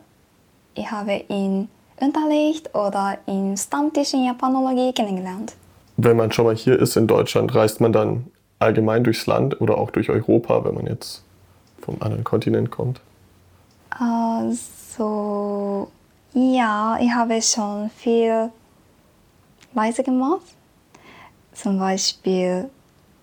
ich 0.75 0.91
habe 0.91 1.25
ihn 1.29 1.69
Unterricht 2.01 2.75
oder 2.75 3.19
im 3.27 3.57
Stammtisch 3.57 4.15
in 4.15 4.25
Japanologie 4.25 4.93
kennengelernt. 4.93 5.55
Wenn 5.97 6.17
man 6.17 6.33
schon 6.33 6.47
mal 6.47 6.57
hier 6.57 6.79
ist 6.79 6.97
in 6.97 7.07
Deutschland, 7.07 7.55
reist 7.55 7.81
man 7.81 7.93
dann 7.93 8.27
allgemein 8.59 9.05
durchs 9.05 9.27
Land 9.27 9.61
oder 9.61 9.79
auch 9.79 9.91
durch 9.91 10.11
Europa, 10.11 10.65
wenn 10.65 10.75
man 10.75 10.87
jetzt 10.87 11.23
vom 11.81 11.97
anderen 12.01 12.25
Kontinent 12.25 12.71
kommt? 12.71 13.01
Also, 13.91 15.91
ja, 16.35 16.99
ich 17.01 17.11
habe 17.13 17.41
schon 17.43 17.91
viel 17.91 18.51
Reise 19.75 20.03
gemacht. 20.03 20.43
Zum 21.53 21.79
Beispiel 21.79 22.71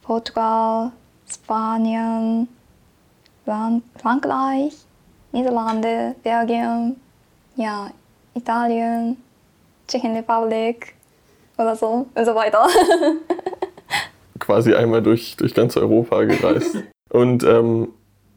Portugal, 0.01 0.92
Spanien, 1.32 2.48
Frankreich, 3.98 4.74
Niederlande, 5.32 6.16
Belgien, 6.24 7.00
ja, 7.56 7.92
Italien, 8.36 9.18
Tschechenrepublik 9.88 10.94
oder 11.58 11.75
so 11.75 12.08
und 12.13 12.25
so 12.25 12.36
weiter. 12.36 12.68
Quasi 14.39 14.74
einmal 14.74 15.01
durch, 15.01 15.36
durch 15.36 15.54
ganz 15.54 15.75
Europa 15.78 16.24
gereist. 16.24 16.78
Und 17.10 17.44
ähm, 17.44 17.89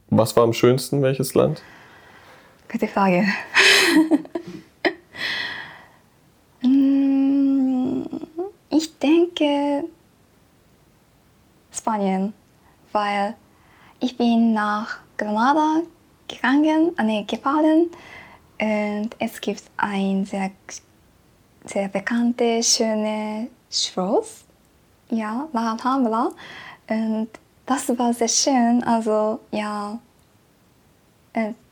was 0.08 0.34
war 0.34 0.44
am 0.44 0.54
schönsten, 0.54 1.02
welches 1.02 1.34
Land? 1.34 1.62
Gute 2.70 2.88
Frage. 2.88 3.26
Mm, 6.64 8.04
ich 8.70 8.91
denke 9.02 9.84
Spanien, 11.72 12.32
weil 12.92 13.34
ich 14.00 14.16
bin 14.16 14.52
nach 14.52 14.98
Granada 15.16 15.82
gegangen, 16.28 16.96
äh, 16.98 17.02
nee, 17.02 17.24
gefahren 17.24 17.90
und 18.60 19.10
es 19.18 19.40
gibt 19.40 19.64
ein 19.76 20.24
sehr, 20.24 20.50
sehr 21.64 21.88
bekanntes, 21.88 22.76
schönes 22.76 23.48
Schloss, 23.70 24.44
ja, 25.10 25.48
La 25.52 25.72
Alhambra 25.72 26.30
und 26.88 27.28
das 27.66 27.88
war 27.98 28.12
sehr 28.12 28.28
schön. 28.28 28.82
Also 28.84 29.40
ja, 29.50 29.98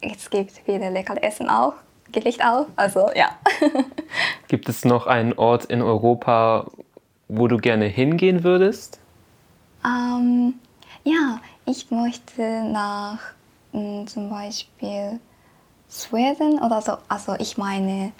es 0.01 0.31
gibt 0.31 0.53
viele 0.65 0.91
leckere 0.91 1.23
Essen 1.23 1.49
auch, 1.49 1.75
Gericht 2.11 2.45
auch. 2.45 2.67
Also 2.77 3.11
ja. 3.15 3.39
gibt 4.49 4.69
es 4.69 4.85
noch 4.85 5.07
einen 5.07 5.35
Ort 5.35 5.67
in 5.67 5.83
Europa, 5.83 6.71
wo 7.31 7.49
du 7.49 7.59
gerne 7.59 7.87
hingehen 7.87 8.45
würdest? 8.45 8.99
Ähm, 9.85 10.55
ja, 11.05 11.41
ich 11.67 11.91
möchte 11.91 12.65
nach 12.65 13.19
mh, 13.73 13.81
hm, 14.01 14.07
zum 14.07 14.31
Beispiel 14.31 15.21
Schweden 15.89 16.59
oder 16.61 16.81
so. 16.81 16.93
Also 17.09 17.35
ich 17.39 17.57
meine 17.57 18.13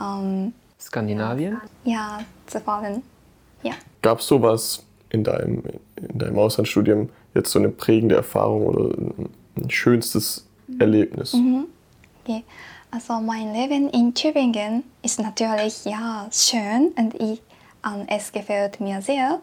ähm, 0.00 0.52
Skandinavien? 0.80 1.58
Ja, 1.84 2.20
zu 2.46 2.60
fahren. 2.60 3.02
Ja. 3.62 3.72
Gab 4.02 4.20
es 4.20 4.26
sowas 4.26 4.84
in 5.10 5.24
deinem, 5.24 5.62
in 5.96 6.18
deinem 6.18 6.38
Auslandsstudium 6.38 7.08
jetzt 7.34 7.50
so 7.50 7.58
eine 7.58 7.70
prägende 7.70 8.16
Erfahrung 8.16 8.66
oder 8.66 8.96
ein 9.56 9.70
schönstes 9.70 10.46
Erlebnis? 10.78 11.32
Mhm. 11.32 11.66
Okay. 12.22 12.44
Also 12.90 13.14
mein 13.14 13.52
Leben 13.52 13.90
in 13.90 14.14
Tübingen 14.14 14.84
ist 15.02 15.20
natürlich 15.20 15.84
ja 15.84 16.28
schön 16.30 16.92
und 16.96 17.14
ich, 17.14 17.42
es 18.06 18.32
gefällt 18.32 18.80
mir 18.80 19.02
sehr. 19.02 19.40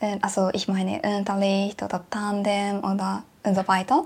Äh, 0.00 0.18
also 0.22 0.50
ich 0.52 0.68
meine 0.68 1.00
Unterricht 1.02 1.82
oder 1.82 2.04
Tandem 2.10 2.78
oder 2.78 3.22
und 3.44 3.54
so 3.54 3.66
weiter. 3.68 4.04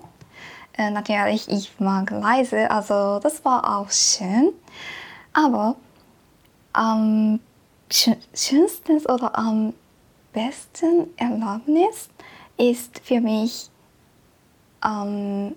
Äh, 0.76 0.90
natürlich, 0.90 1.48
ich 1.48 1.78
mag 1.80 2.10
Reise, 2.12 2.70
also 2.70 3.18
das 3.20 3.44
war 3.44 3.78
auch 3.78 3.90
schön. 3.90 4.52
Aber 5.32 5.76
am 6.72 7.40
schönsten 7.90 8.98
oder 9.06 9.36
am 9.36 9.74
besten 10.32 11.08
Erlebnis 11.16 12.08
ist 12.56 13.00
für 13.04 13.20
mich, 13.20 13.70
ähm, 14.84 15.54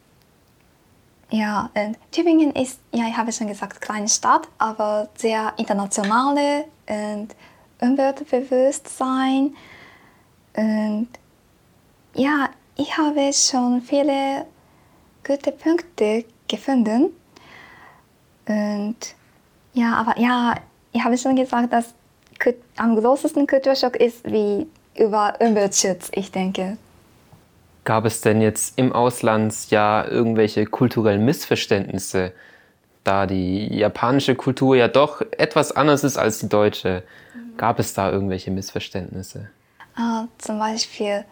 Ja, 1.32 1.70
Tübingen 2.12 2.52
ist, 2.54 2.80
ja, 2.94 3.08
ich 3.10 3.18
habe 3.18 3.32
schon 3.32 3.48
gesagt, 3.48 3.82
kleine 3.82 4.08
Stadt, 4.08 4.48
aber 4.58 5.10
sehr 5.18 5.54
internationale 5.58 6.66
und 6.88 7.36
Umweltbewusstsein. 7.82 9.56
Und 10.56 11.10
ja, 12.14 12.50
ich 12.78 12.98
habe 12.98 13.34
schon 13.34 13.82
viele 13.82 14.46
gute 15.26 15.52
Punkte 15.52 16.26
gefunden. 16.48 17.10
Und 18.48 18.98
ja, 19.74 19.96
aber 19.96 20.20
ja, 20.20 20.56
ich 20.94 21.04
habe 21.04 21.18
schon 21.18 21.36
gesagt, 21.36 21.74
dass 21.74 21.94
am 22.78 22.96
größten 22.96 23.48
Kulturschock 23.48 23.96
ist 23.96 24.24
wie 24.24 24.68
über 24.98 25.36
Umweltschutz, 25.40 26.10
ich 26.14 26.32
denke. 26.32 26.78
Gab 27.84 28.06
es 28.06 28.22
denn 28.22 28.42
jetzt 28.42 28.78
im 28.78 28.94
Auslandsjahr 28.94 30.10
irgendwelche 30.10 30.66
kulturellen 30.66 31.24
Missverständnisse, 31.24 32.32
da 33.04 33.28
die 33.28 33.68
japanische 33.76 34.36
Kultur 34.36 34.76
ja 34.76 34.88
doch 34.88 35.22
etwas 35.38 35.72
anders 35.72 36.04
ist 36.04 36.18
als 36.18 36.40
die 36.40 36.50
deutsche? 36.50 37.04
Gab 37.58 37.80
es 37.80 37.94
da 37.94 38.12
irgendwelche 38.12 38.52
Missverständnisse? 38.52 39.50
Uh, 39.98 40.28
zum 40.40 40.60
Beispiel, 40.60 41.24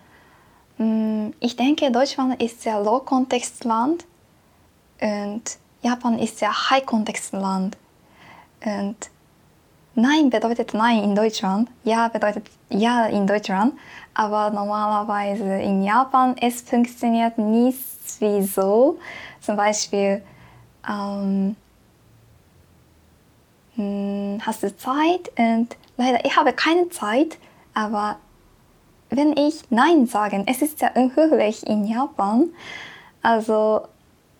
mm, 0.77 1.31
ich 1.39 1.55
denke, 1.55 1.91
Deutschland 1.91 2.41
ist 2.41 2.61
sehr 2.61 2.79
Low-Kontext-Land 2.79 4.05
und 5.01 5.41
Japan 5.81 6.19
ist 6.19 6.39
sehr 6.39 6.69
High-Kontext-Land. 6.69 7.75
Und 8.63 8.95
Nein 9.95 10.29
bedeutet 10.29 10.73
Nein 10.73 11.03
in 11.03 11.15
Deutschland, 11.15 11.69
Ja 11.83 12.07
bedeutet 12.07 12.47
Ja 12.69 13.05
in 13.05 13.27
Deutschland, 13.27 13.73
aber 14.13 14.49
normalerweise 14.49 15.61
in 15.61 15.83
Japan 15.83 16.35
es 16.41 16.61
funktioniert 16.61 17.37
nicht 17.37 17.77
wie 18.19 18.41
so. 18.41 18.97
Zum 19.39 19.55
Beispiel 19.55 20.23
ähm, 20.89 21.55
hm, 23.75 24.41
hast 24.43 24.63
du 24.63 24.75
Zeit 24.75 25.31
und 25.37 25.75
leider 25.97 26.25
ich 26.25 26.35
habe 26.35 26.53
keine 26.53 26.89
Zeit, 26.89 27.37
aber 27.75 28.17
wenn 29.09 29.37
ich 29.37 29.61
Nein 29.69 30.07
sage, 30.07 30.43
es 30.47 30.63
ist 30.63 30.79
sehr 30.79 30.95
unhöflich 30.95 31.67
in 31.67 31.85
Japan. 31.85 32.49
Also 33.21 33.81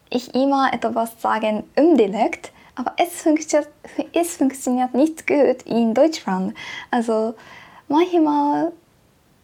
ich 0.09 0.33
immer 0.33 0.73
etwas 0.73 1.21
sagen 1.21 1.63
indirekt 1.75 2.51
aber 2.75 2.93
es 2.97 3.21
funktioniert, 3.21 3.69
es 4.13 4.37
funktioniert 4.37 4.93
nicht 4.93 5.27
gut 5.27 5.63
in 5.65 5.93
Deutschland. 5.93 6.55
Also 6.91 7.35
manchmal, 7.87 8.71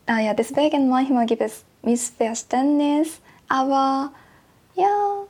ah 0.08 0.20
ja, 0.20 0.34
deswegen 0.34 0.89
manchmal 0.89 1.26
gibt 1.26 1.42
es 1.42 1.63
Missverständnis, 1.82 3.20
aber 3.48 4.12
ja, 4.76 5.24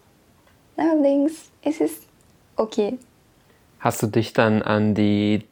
allerdings 0.78 1.50
ist 1.64 1.82
es 1.82 1.92
okay. 2.56 2.98
Hast 3.80 4.02
du 4.04 4.08
dich 4.08 4.34
dann 4.34 4.62
an 4.62 4.94
die 4.94 5.46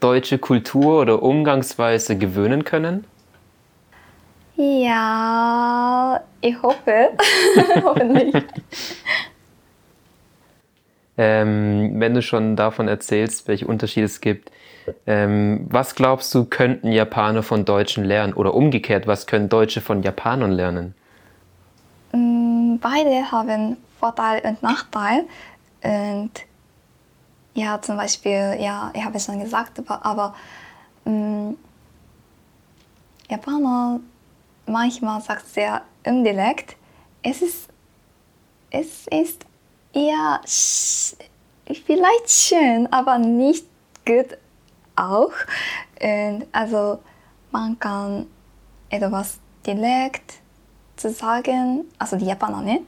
deutsche 0.00 0.38
Kultur 0.38 1.02
oder 1.02 1.22
Umgangsweise 1.22 2.16
gewöhnen 2.16 2.64
können? 2.64 3.04
Ja, 4.56 6.20
ich 6.40 6.60
hoffe. 6.62 7.10
Hoffentlich. 7.82 8.34
Ähm, 11.22 12.00
wenn 12.00 12.14
du 12.14 12.22
schon 12.22 12.56
davon 12.56 12.88
erzählst, 12.88 13.46
welche 13.46 13.66
Unterschiede 13.66 14.06
es 14.06 14.22
gibt, 14.22 14.50
ähm, 15.06 15.66
was 15.68 15.94
glaubst 15.94 16.34
du, 16.34 16.46
könnten 16.46 16.92
Japaner 16.92 17.42
von 17.42 17.66
Deutschen 17.66 18.06
lernen? 18.06 18.32
Oder 18.32 18.54
umgekehrt, 18.54 19.06
was 19.06 19.26
können 19.26 19.50
Deutsche 19.50 19.82
von 19.82 20.02
Japanern 20.02 20.50
lernen? 20.50 20.94
Mm, 22.12 22.76
beide 22.80 23.30
haben 23.30 23.76
Vorteil 23.98 24.40
und 24.44 24.62
Nachteil. 24.62 25.26
Und 25.82 26.30
ja, 27.52 27.82
zum 27.82 27.98
Beispiel, 27.98 28.56
ja, 28.58 28.90
ich 28.94 29.04
habe 29.04 29.18
es 29.18 29.26
schon 29.26 29.40
gesagt, 29.40 29.78
aber, 29.90 30.34
ähm, 31.04 31.58
Japaner 33.28 34.00
manchmal 34.64 35.20
sagt 35.20 35.46
sehr 35.48 35.82
indirekt, 36.02 36.76
es 37.22 37.42
ist, 37.42 37.68
es 38.70 39.06
ist 39.08 39.44
ja, 39.92 40.40
vielleicht 40.46 42.30
schön, 42.30 42.92
aber 42.92 43.18
nicht 43.18 43.66
gut 44.06 44.36
auch. 44.96 45.32
Und 46.00 46.46
also 46.52 47.00
man 47.50 47.78
kann 47.78 48.26
etwas 48.88 49.38
direkt 49.66 50.34
zu 50.96 51.10
sagen, 51.10 51.84
also 51.98 52.16
die 52.16 52.26
Japaner, 52.26 52.62
ne? 52.62 52.80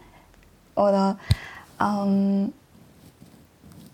Oder 0.74 1.18
ähm, 1.80 2.52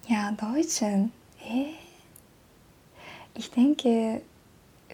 ja, 0.07 0.33
Deutschen. 0.33 1.13
Äh? 1.45 1.75
Ich 3.35 3.51
denke 3.51 4.23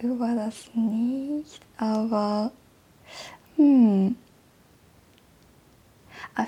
über 0.01 0.35
das 0.35 0.69
nicht, 0.73 1.61
aber 1.77 2.51
hm. 3.55 4.15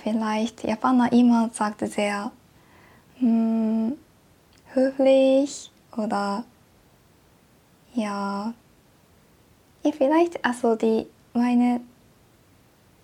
Vielleicht 0.04 0.64
Japaner 0.64 1.12
immer 1.12 1.50
sagt 1.54 1.82
sehr 1.82 2.32
hm, 3.20 3.94
höflich 4.74 5.72
oder 5.96 6.44
ja, 7.94 8.54
ja 9.84 9.92
vielleicht 9.92 10.44
also 10.46 10.76
die 10.76 11.08
meine 11.34 11.82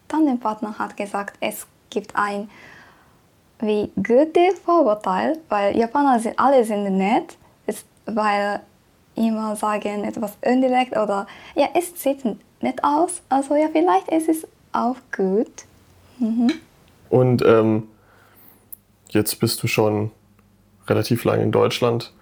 Tandempartner 0.08 0.78
hat 0.78 0.96
gesagt, 0.98 1.38
es 1.40 1.66
gibt 1.90 2.16
ein 2.16 2.50
wie 3.60 3.92
gute 3.96 4.56
Vorurteil, 4.64 5.40
weil 5.50 5.78
Japaner 5.78 6.20
sind 6.20 6.38
alle 6.38 6.66
sind 6.66 6.98
nett, 6.98 7.38
ist, 7.66 7.86
weil 8.06 8.60
immer 9.16 9.56
sagen 9.56 10.04
etwas 10.04 10.34
indirekt 10.42 10.98
oder 10.98 11.28
ja 11.56 11.70
es 11.74 12.02
sieht 12.02 12.24
nett 12.62 12.84
aus, 12.84 13.22
also 13.30 13.56
ja 13.56 13.68
vielleicht 13.72 14.10
ist 14.10 14.30
es 14.30 14.48
auch 14.72 14.98
gut. 15.16 15.66
Mhm. 16.20 16.52
Und 17.10 17.44
ähm, 17.46 17.84
jetzt 19.10 19.40
bist 19.40 19.62
du 19.64 19.68
schon 19.68 20.12
relativ 20.88 21.24
lange 21.24 21.44
in 21.44 21.52
Deutschland. 21.52 22.14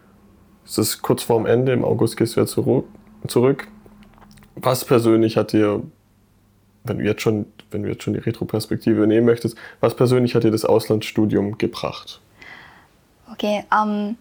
Es 0.65 0.77
ist 0.77 1.01
kurz 1.01 1.23
vorm 1.23 1.45
Ende, 1.45 1.73
im 1.73 1.83
August 1.83 2.17
gehst 2.17 2.35
du 2.35 2.41
wieder 2.41 2.83
zurück. 3.27 3.67
Was 4.55 4.85
persönlich 4.85 5.37
hat 5.37 5.53
dir, 5.53 5.81
wenn 6.83 6.99
du 6.99 7.05
jetzt 7.05 7.21
schon, 7.21 7.45
wenn 7.71 7.83
du 7.83 7.89
jetzt 7.89 8.03
schon 8.03 8.13
die 8.13 8.19
Retroperspektive 8.19 9.07
nehmen 9.07 9.25
möchtest, 9.25 9.57
was 9.79 9.95
persönlich 9.95 10.35
hat 10.35 10.43
dir 10.43 10.51
das 10.51 10.65
Auslandsstudium 10.65 11.57
gebracht? 11.57 12.21
Okay, 13.31 13.63
ähm, 13.73 14.17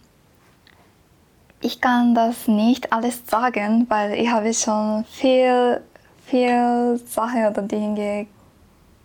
ich 1.60 1.80
kann 1.80 2.14
das 2.14 2.48
nicht 2.48 2.92
alles 2.92 3.22
sagen, 3.26 3.86
weil 3.88 4.14
ich 4.14 4.30
habe 4.30 4.54
schon 4.54 5.04
viel, 5.10 5.80
viel 6.24 7.00
Sachen 7.06 7.46
oder 7.46 7.62
Dinge 7.62 8.26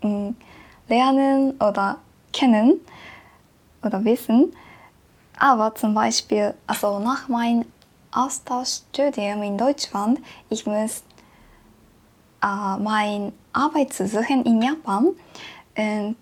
hm, 0.01 0.36
lernen 0.88 1.52
oder 1.60 1.98
kennen 2.32 2.80
oder 3.84 4.04
wissen. 4.04 4.54
Aber 5.38 5.76
zum 5.76 5.93
Beispiel, 5.93 6.54
also 6.65 7.00
nach 7.00 7.28
meinem 7.28 7.65
Austauschstudium 8.12 9.43
in 9.43 9.58
Deutschland, 9.58 10.19
ich 10.50 10.65
muss 10.65 11.04
äh, 12.41 12.78
meine 12.78 13.34
Arbeit 13.52 13.93
suchen 13.93 14.45
in 14.45 14.62
Japan. 14.62 15.10
Und 15.78 16.17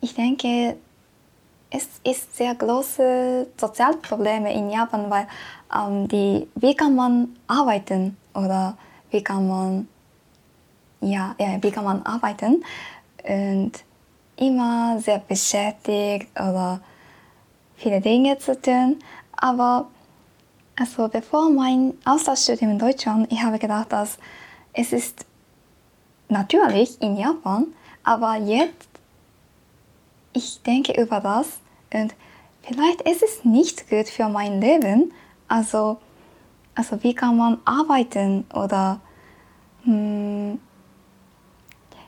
ich 0.00 0.14
denke, 0.14 0.76
es 1.70 1.88
ist 2.04 2.36
sehr 2.36 2.54
große 2.54 3.48
Sozialprobleme 3.56 4.52
in 4.52 4.70
Japan, 4.70 5.10
weil 5.10 5.26
ähm, 5.74 6.08
die, 6.08 6.48
wie 6.54 6.74
kann 6.74 6.94
man 6.94 7.36
arbeiten 7.46 8.16
oder 8.34 8.76
wie 9.10 9.22
kann 9.22 9.48
man 9.48 9.88
ja, 11.00 11.34
ja 11.38 11.62
wie 11.62 11.70
kann 11.70 11.84
man 11.84 12.02
arbeiten 12.04 12.64
und 13.24 13.72
immer 14.36 14.98
sehr 15.00 15.18
beschäftigt 15.18 16.28
oder 16.38 16.80
viele 17.76 18.00
Dinge 18.00 18.38
zu 18.38 18.60
tun. 18.60 18.98
Aber 19.36 19.86
also 20.76 21.08
bevor 21.08 21.50
mein 21.50 21.94
Austauschstudium 22.04 22.72
in 22.72 22.78
Deutschland, 22.78 23.30
ich 23.30 23.42
habe 23.42 23.58
gedacht, 23.58 23.92
dass 23.92 24.18
es 24.72 24.92
ist 24.92 25.24
natürlich 26.28 27.00
in 27.00 27.16
Japan, 27.16 27.66
aber 28.02 28.36
jetzt 28.36 28.88
ich 30.32 30.60
denke 30.62 31.00
über 31.00 31.20
das 31.20 31.60
und 31.92 32.14
vielleicht 32.62 33.02
ist 33.02 33.22
es 33.22 33.44
nicht 33.44 33.88
gut 33.88 34.08
für 34.08 34.28
mein 34.28 34.60
Leben. 34.60 35.12
Also, 35.46 35.98
also 36.74 37.02
wie 37.02 37.14
kann 37.14 37.36
man 37.36 37.58
arbeiten 37.64 38.44
oder 38.52 39.00
hm, 39.84 40.58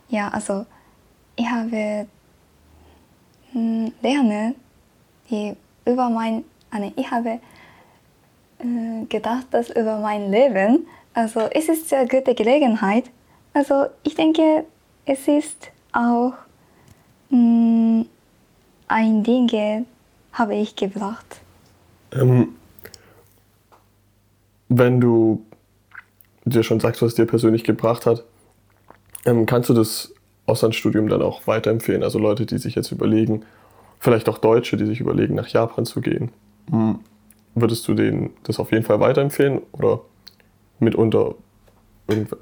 ja, 0.09 0.27
also 0.29 0.65
ich 1.37 1.49
habe 1.49 2.07
hm, 3.53 3.93
lerne 4.01 4.55
die 5.29 5.55
über 5.85 6.09
mein, 6.09 6.43
also 6.71 6.91
ich 6.95 7.09
habe 7.09 7.39
äh, 8.59 9.05
gedacht, 9.07 9.47
dass 9.51 9.69
über 9.69 9.99
mein 9.99 10.31
Leben, 10.31 10.87
also 11.13 11.41
es 11.51 11.69
ist 11.69 11.93
eine 11.93 12.07
gute 12.07 12.35
Gelegenheit. 12.35 13.05
Also 13.53 13.87
ich 14.03 14.15
denke, 14.15 14.65
es 15.05 15.27
ist 15.27 15.71
auch 15.93 16.33
mh, 17.29 17.37
hm, 17.37 18.05
ein 18.87 19.23
Ding 19.23 19.85
habe 20.33 20.55
ich 20.55 20.75
gebracht. 20.75 21.41
Ähm, 22.13 22.55
wenn 24.69 25.01
du 25.01 25.45
dir 26.45 26.63
schon 26.63 26.79
sagst, 26.79 27.01
was 27.01 27.15
dir 27.15 27.25
persönlich 27.25 27.63
gebracht 27.63 28.05
hat, 28.05 28.23
ähm, 29.25 29.45
kannst 29.45 29.69
du 29.69 29.73
das 29.73 30.13
Auslandsstudium 30.47 31.07
dann 31.07 31.21
auch 31.21 31.45
weiterempfehlen? 31.45 32.03
Also 32.03 32.17
Leute, 32.17 32.45
die 32.45 32.57
sich 32.57 32.75
jetzt 32.75 32.91
überlegen, 32.91 33.43
vielleicht 33.99 34.27
auch 34.29 34.39
Deutsche, 34.39 34.77
die 34.77 34.85
sich 34.85 34.99
überlegen, 34.99 35.35
nach 35.35 35.47
Japan 35.47 35.85
zu 35.85 36.01
gehen. 36.01 36.31
Hm. 36.71 36.99
Würdest 37.53 37.87
du 37.87 37.93
denen 37.93 38.31
das 38.43 38.59
auf 38.59 38.71
jeden 38.71 38.83
Fall 38.83 38.99
weiterempfehlen 38.99 39.61
oder 39.71 40.01
mitunter 40.79 41.35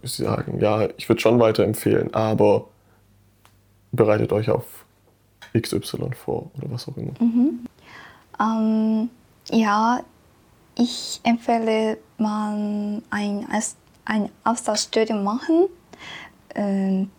sagen, 0.04 0.60
ja, 0.60 0.88
ich 0.98 1.10
würde 1.10 1.22
schon 1.22 1.39
weiterempfehlen, 1.39 2.13
aber 2.13 2.68
bereitet 3.91 4.32
euch 4.32 4.50
auf 4.50 4.86
XY 5.58 6.12
vor 6.13 6.52
oder 6.58 6.70
was 6.70 6.88
auch 6.88 6.98
immer? 6.98 7.13
Mhm. 7.20 7.65
Ähm, 8.39 9.10
ja, 9.52 10.02
ich 10.78 11.22
empfehle 11.24 11.98
man 12.18 13.02
ein, 13.10 13.48
ein 14.06 14.30
Austauschstudium 14.44 15.24
machen 15.24 15.68
und 16.56 17.10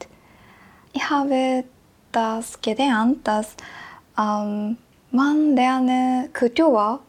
ich 0.97 1.11
habe 1.11 1.65
das 2.11 2.61
gelernt, 2.63 3.27
dass 3.29 3.55
ähm, 4.19 4.79
man 5.11 5.55
lerne 5.55 6.31
Kultur 6.33 7.01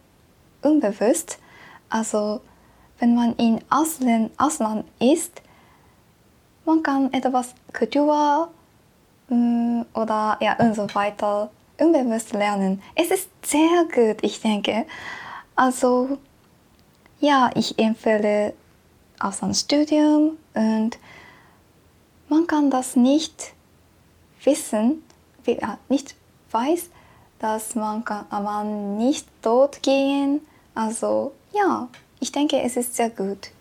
unbewusst. 0.61 1.39
Also 1.89 2.41
wenn 2.99 3.15
man 3.15 3.33
in 3.37 3.61
Ausland, 3.69 4.31
Ausland 4.37 4.85
ist, 4.99 5.41
man 6.65 6.83
kann 6.83 7.13
etwas 7.13 7.55
Kultur 7.71 8.49
äh, 9.29 9.83
oder 9.97 10.37
ja 10.41 10.57
und 10.59 10.75
so 10.75 10.93
weiter 10.93 11.49
unbewusst 11.79 12.33
lernen. 12.33 12.81
Es 12.95 13.09
ist 13.09 13.29
sehr 13.45 13.85
gut, 13.85 14.21
ich 14.21 14.41
denke. 14.41 14.85
Also 15.55 16.17
ja, 17.21 17.49
ich 17.55 17.79
empfehle 17.79 18.53
Auslandsstudium 19.19 20.37
und 20.53 20.99
man 22.27 22.45
kann 22.47 22.69
das 22.69 22.97
nicht 22.97 23.53
wissen, 24.47 25.03
nicht 25.89 26.15
weiß, 26.49 26.89
dass 27.39 27.75
man, 27.75 28.03
kann, 28.03 28.25
man 28.31 28.97
nicht 28.97 29.27
dort 29.43 29.83
gehen. 29.83 30.41
Also 30.73 31.33
ja, 31.53 31.87
ich 32.19 32.31
denke, 32.31 32.59
es 32.61 32.77
ist 32.77 32.95
sehr 32.95 33.09
gut. 33.11 33.51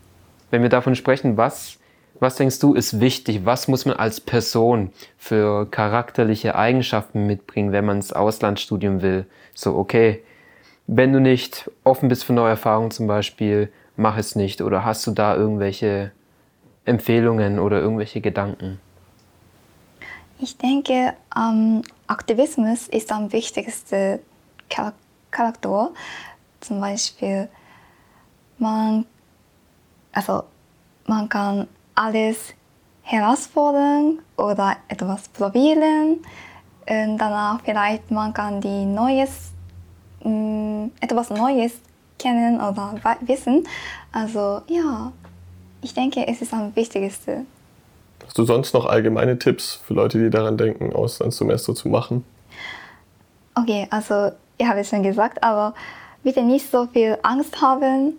Wenn 0.50 0.62
wir 0.62 0.68
davon 0.68 0.94
sprechen, 0.94 1.36
was, 1.36 1.76
was 2.20 2.36
denkst 2.36 2.58
du 2.60 2.74
ist 2.74 3.00
wichtig? 3.00 3.44
Was 3.44 3.68
muss 3.68 3.84
man 3.84 3.96
als 3.96 4.20
Person 4.20 4.90
für 5.18 5.66
charakterliche 5.70 6.54
Eigenschaften 6.54 7.26
mitbringen, 7.26 7.72
wenn 7.72 7.84
man 7.84 7.96
ins 7.96 8.12
Auslandsstudium 8.12 9.02
will? 9.02 9.26
So, 9.54 9.76
okay, 9.76 10.22
wenn 10.86 11.12
du 11.12 11.20
nicht 11.20 11.70
offen 11.84 12.08
bist 12.08 12.24
für 12.24 12.32
neue 12.32 12.50
Erfahrungen 12.50 12.92
zum 12.92 13.06
Beispiel, 13.06 13.70
mach 13.96 14.16
es 14.16 14.36
nicht. 14.36 14.62
Oder 14.62 14.84
hast 14.84 15.06
du 15.06 15.10
da 15.10 15.36
irgendwelche 15.36 16.12
Empfehlungen 16.84 17.58
oder 17.58 17.80
irgendwelche 17.80 18.20
Gedanken? 18.20 18.80
Ich 20.38 20.58
denke, 20.58 21.14
ähm, 21.34 21.82
Aktivismus 22.06 22.88
ist 22.88 23.10
am 23.10 23.32
wichtigsten 23.32 24.20
Charakter. 25.30 25.90
Zum 26.60 26.80
Beispiel, 26.80 27.48
man, 28.58 29.06
also, 30.12 30.44
man 31.06 31.28
kann 31.28 31.68
alles 31.94 32.54
herausfordern 33.02 34.18
oder 34.36 34.76
etwas 34.88 35.28
probieren. 35.28 36.18
Und 36.88 37.18
danach 37.18 37.60
vielleicht 37.64 38.10
man 38.10 38.32
kann 38.32 38.60
die 38.60 38.84
Neues, 38.84 39.52
mh, 40.22 40.30
mm, 40.30 40.92
etwas 41.00 41.30
Neues 41.30 41.72
kennen 42.18 42.56
oder 42.60 42.94
wissen. 43.22 43.66
Also 44.12 44.60
ja, 44.68 45.12
ich 45.82 45.94
denke, 45.94 46.26
es 46.26 46.42
ist 46.42 46.52
am 46.52 46.74
wichtigsten. 46.76 47.46
Hast 48.26 48.36
du 48.38 48.44
sonst 48.44 48.74
noch 48.74 48.86
allgemeine 48.86 49.38
Tipps 49.38 49.74
für 49.74 49.94
Leute, 49.94 50.18
die 50.18 50.30
daran 50.30 50.58
denken, 50.58 50.92
Auslandssemester 50.92 51.74
zu 51.74 51.88
machen? 51.88 52.24
Okay, 53.54 53.86
also 53.90 54.32
ich 54.58 54.66
habe 54.66 54.80
es 54.80 54.90
schon 54.90 55.02
gesagt, 55.02 55.42
aber 55.42 55.74
bitte 56.22 56.42
nicht 56.42 56.70
so 56.70 56.86
viel 56.86 57.16
Angst 57.22 57.62
haben. 57.62 58.18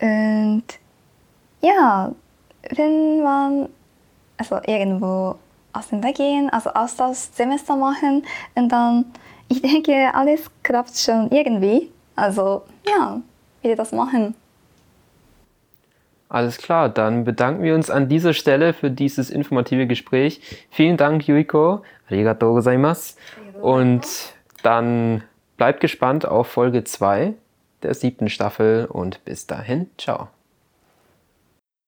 Und 0.00 0.64
ja, 1.62 2.12
wenn 2.70 3.22
man 3.22 3.68
also 4.36 4.58
irgendwo 4.66 5.36
auseinander 5.72 6.12
gehen, 6.12 6.50
also 6.50 6.70
Austauschsemester 6.70 7.76
machen 7.76 8.24
und 8.54 8.68
dann, 8.70 9.06
ich 9.48 9.62
denke, 9.62 10.14
alles 10.14 10.42
klappt 10.62 10.96
schon 10.96 11.30
irgendwie. 11.30 11.90
Also 12.16 12.62
ja, 12.86 13.20
bitte 13.62 13.76
das 13.76 13.92
machen. 13.92 14.34
Alles 16.30 16.58
klar, 16.58 16.88
dann 16.88 17.24
bedanken 17.24 17.64
wir 17.64 17.74
uns 17.74 17.90
an 17.90 18.08
dieser 18.08 18.34
Stelle 18.34 18.72
für 18.72 18.88
dieses 18.88 19.30
informative 19.30 19.88
Gespräch. 19.88 20.40
Vielen 20.70 20.96
Dank, 20.96 21.26
Yuiko. 21.26 21.82
Arigatou 22.08 22.54
gozaimasu. 22.54 23.16
Und 23.60 24.06
dann 24.62 25.24
bleibt 25.56 25.80
gespannt 25.80 26.26
auf 26.26 26.46
Folge 26.46 26.84
2 26.84 27.34
der 27.82 27.94
siebten 27.94 28.28
Staffel 28.28 28.86
und 28.86 29.24
bis 29.24 29.48
dahin, 29.48 29.90
ciao. 29.98 30.28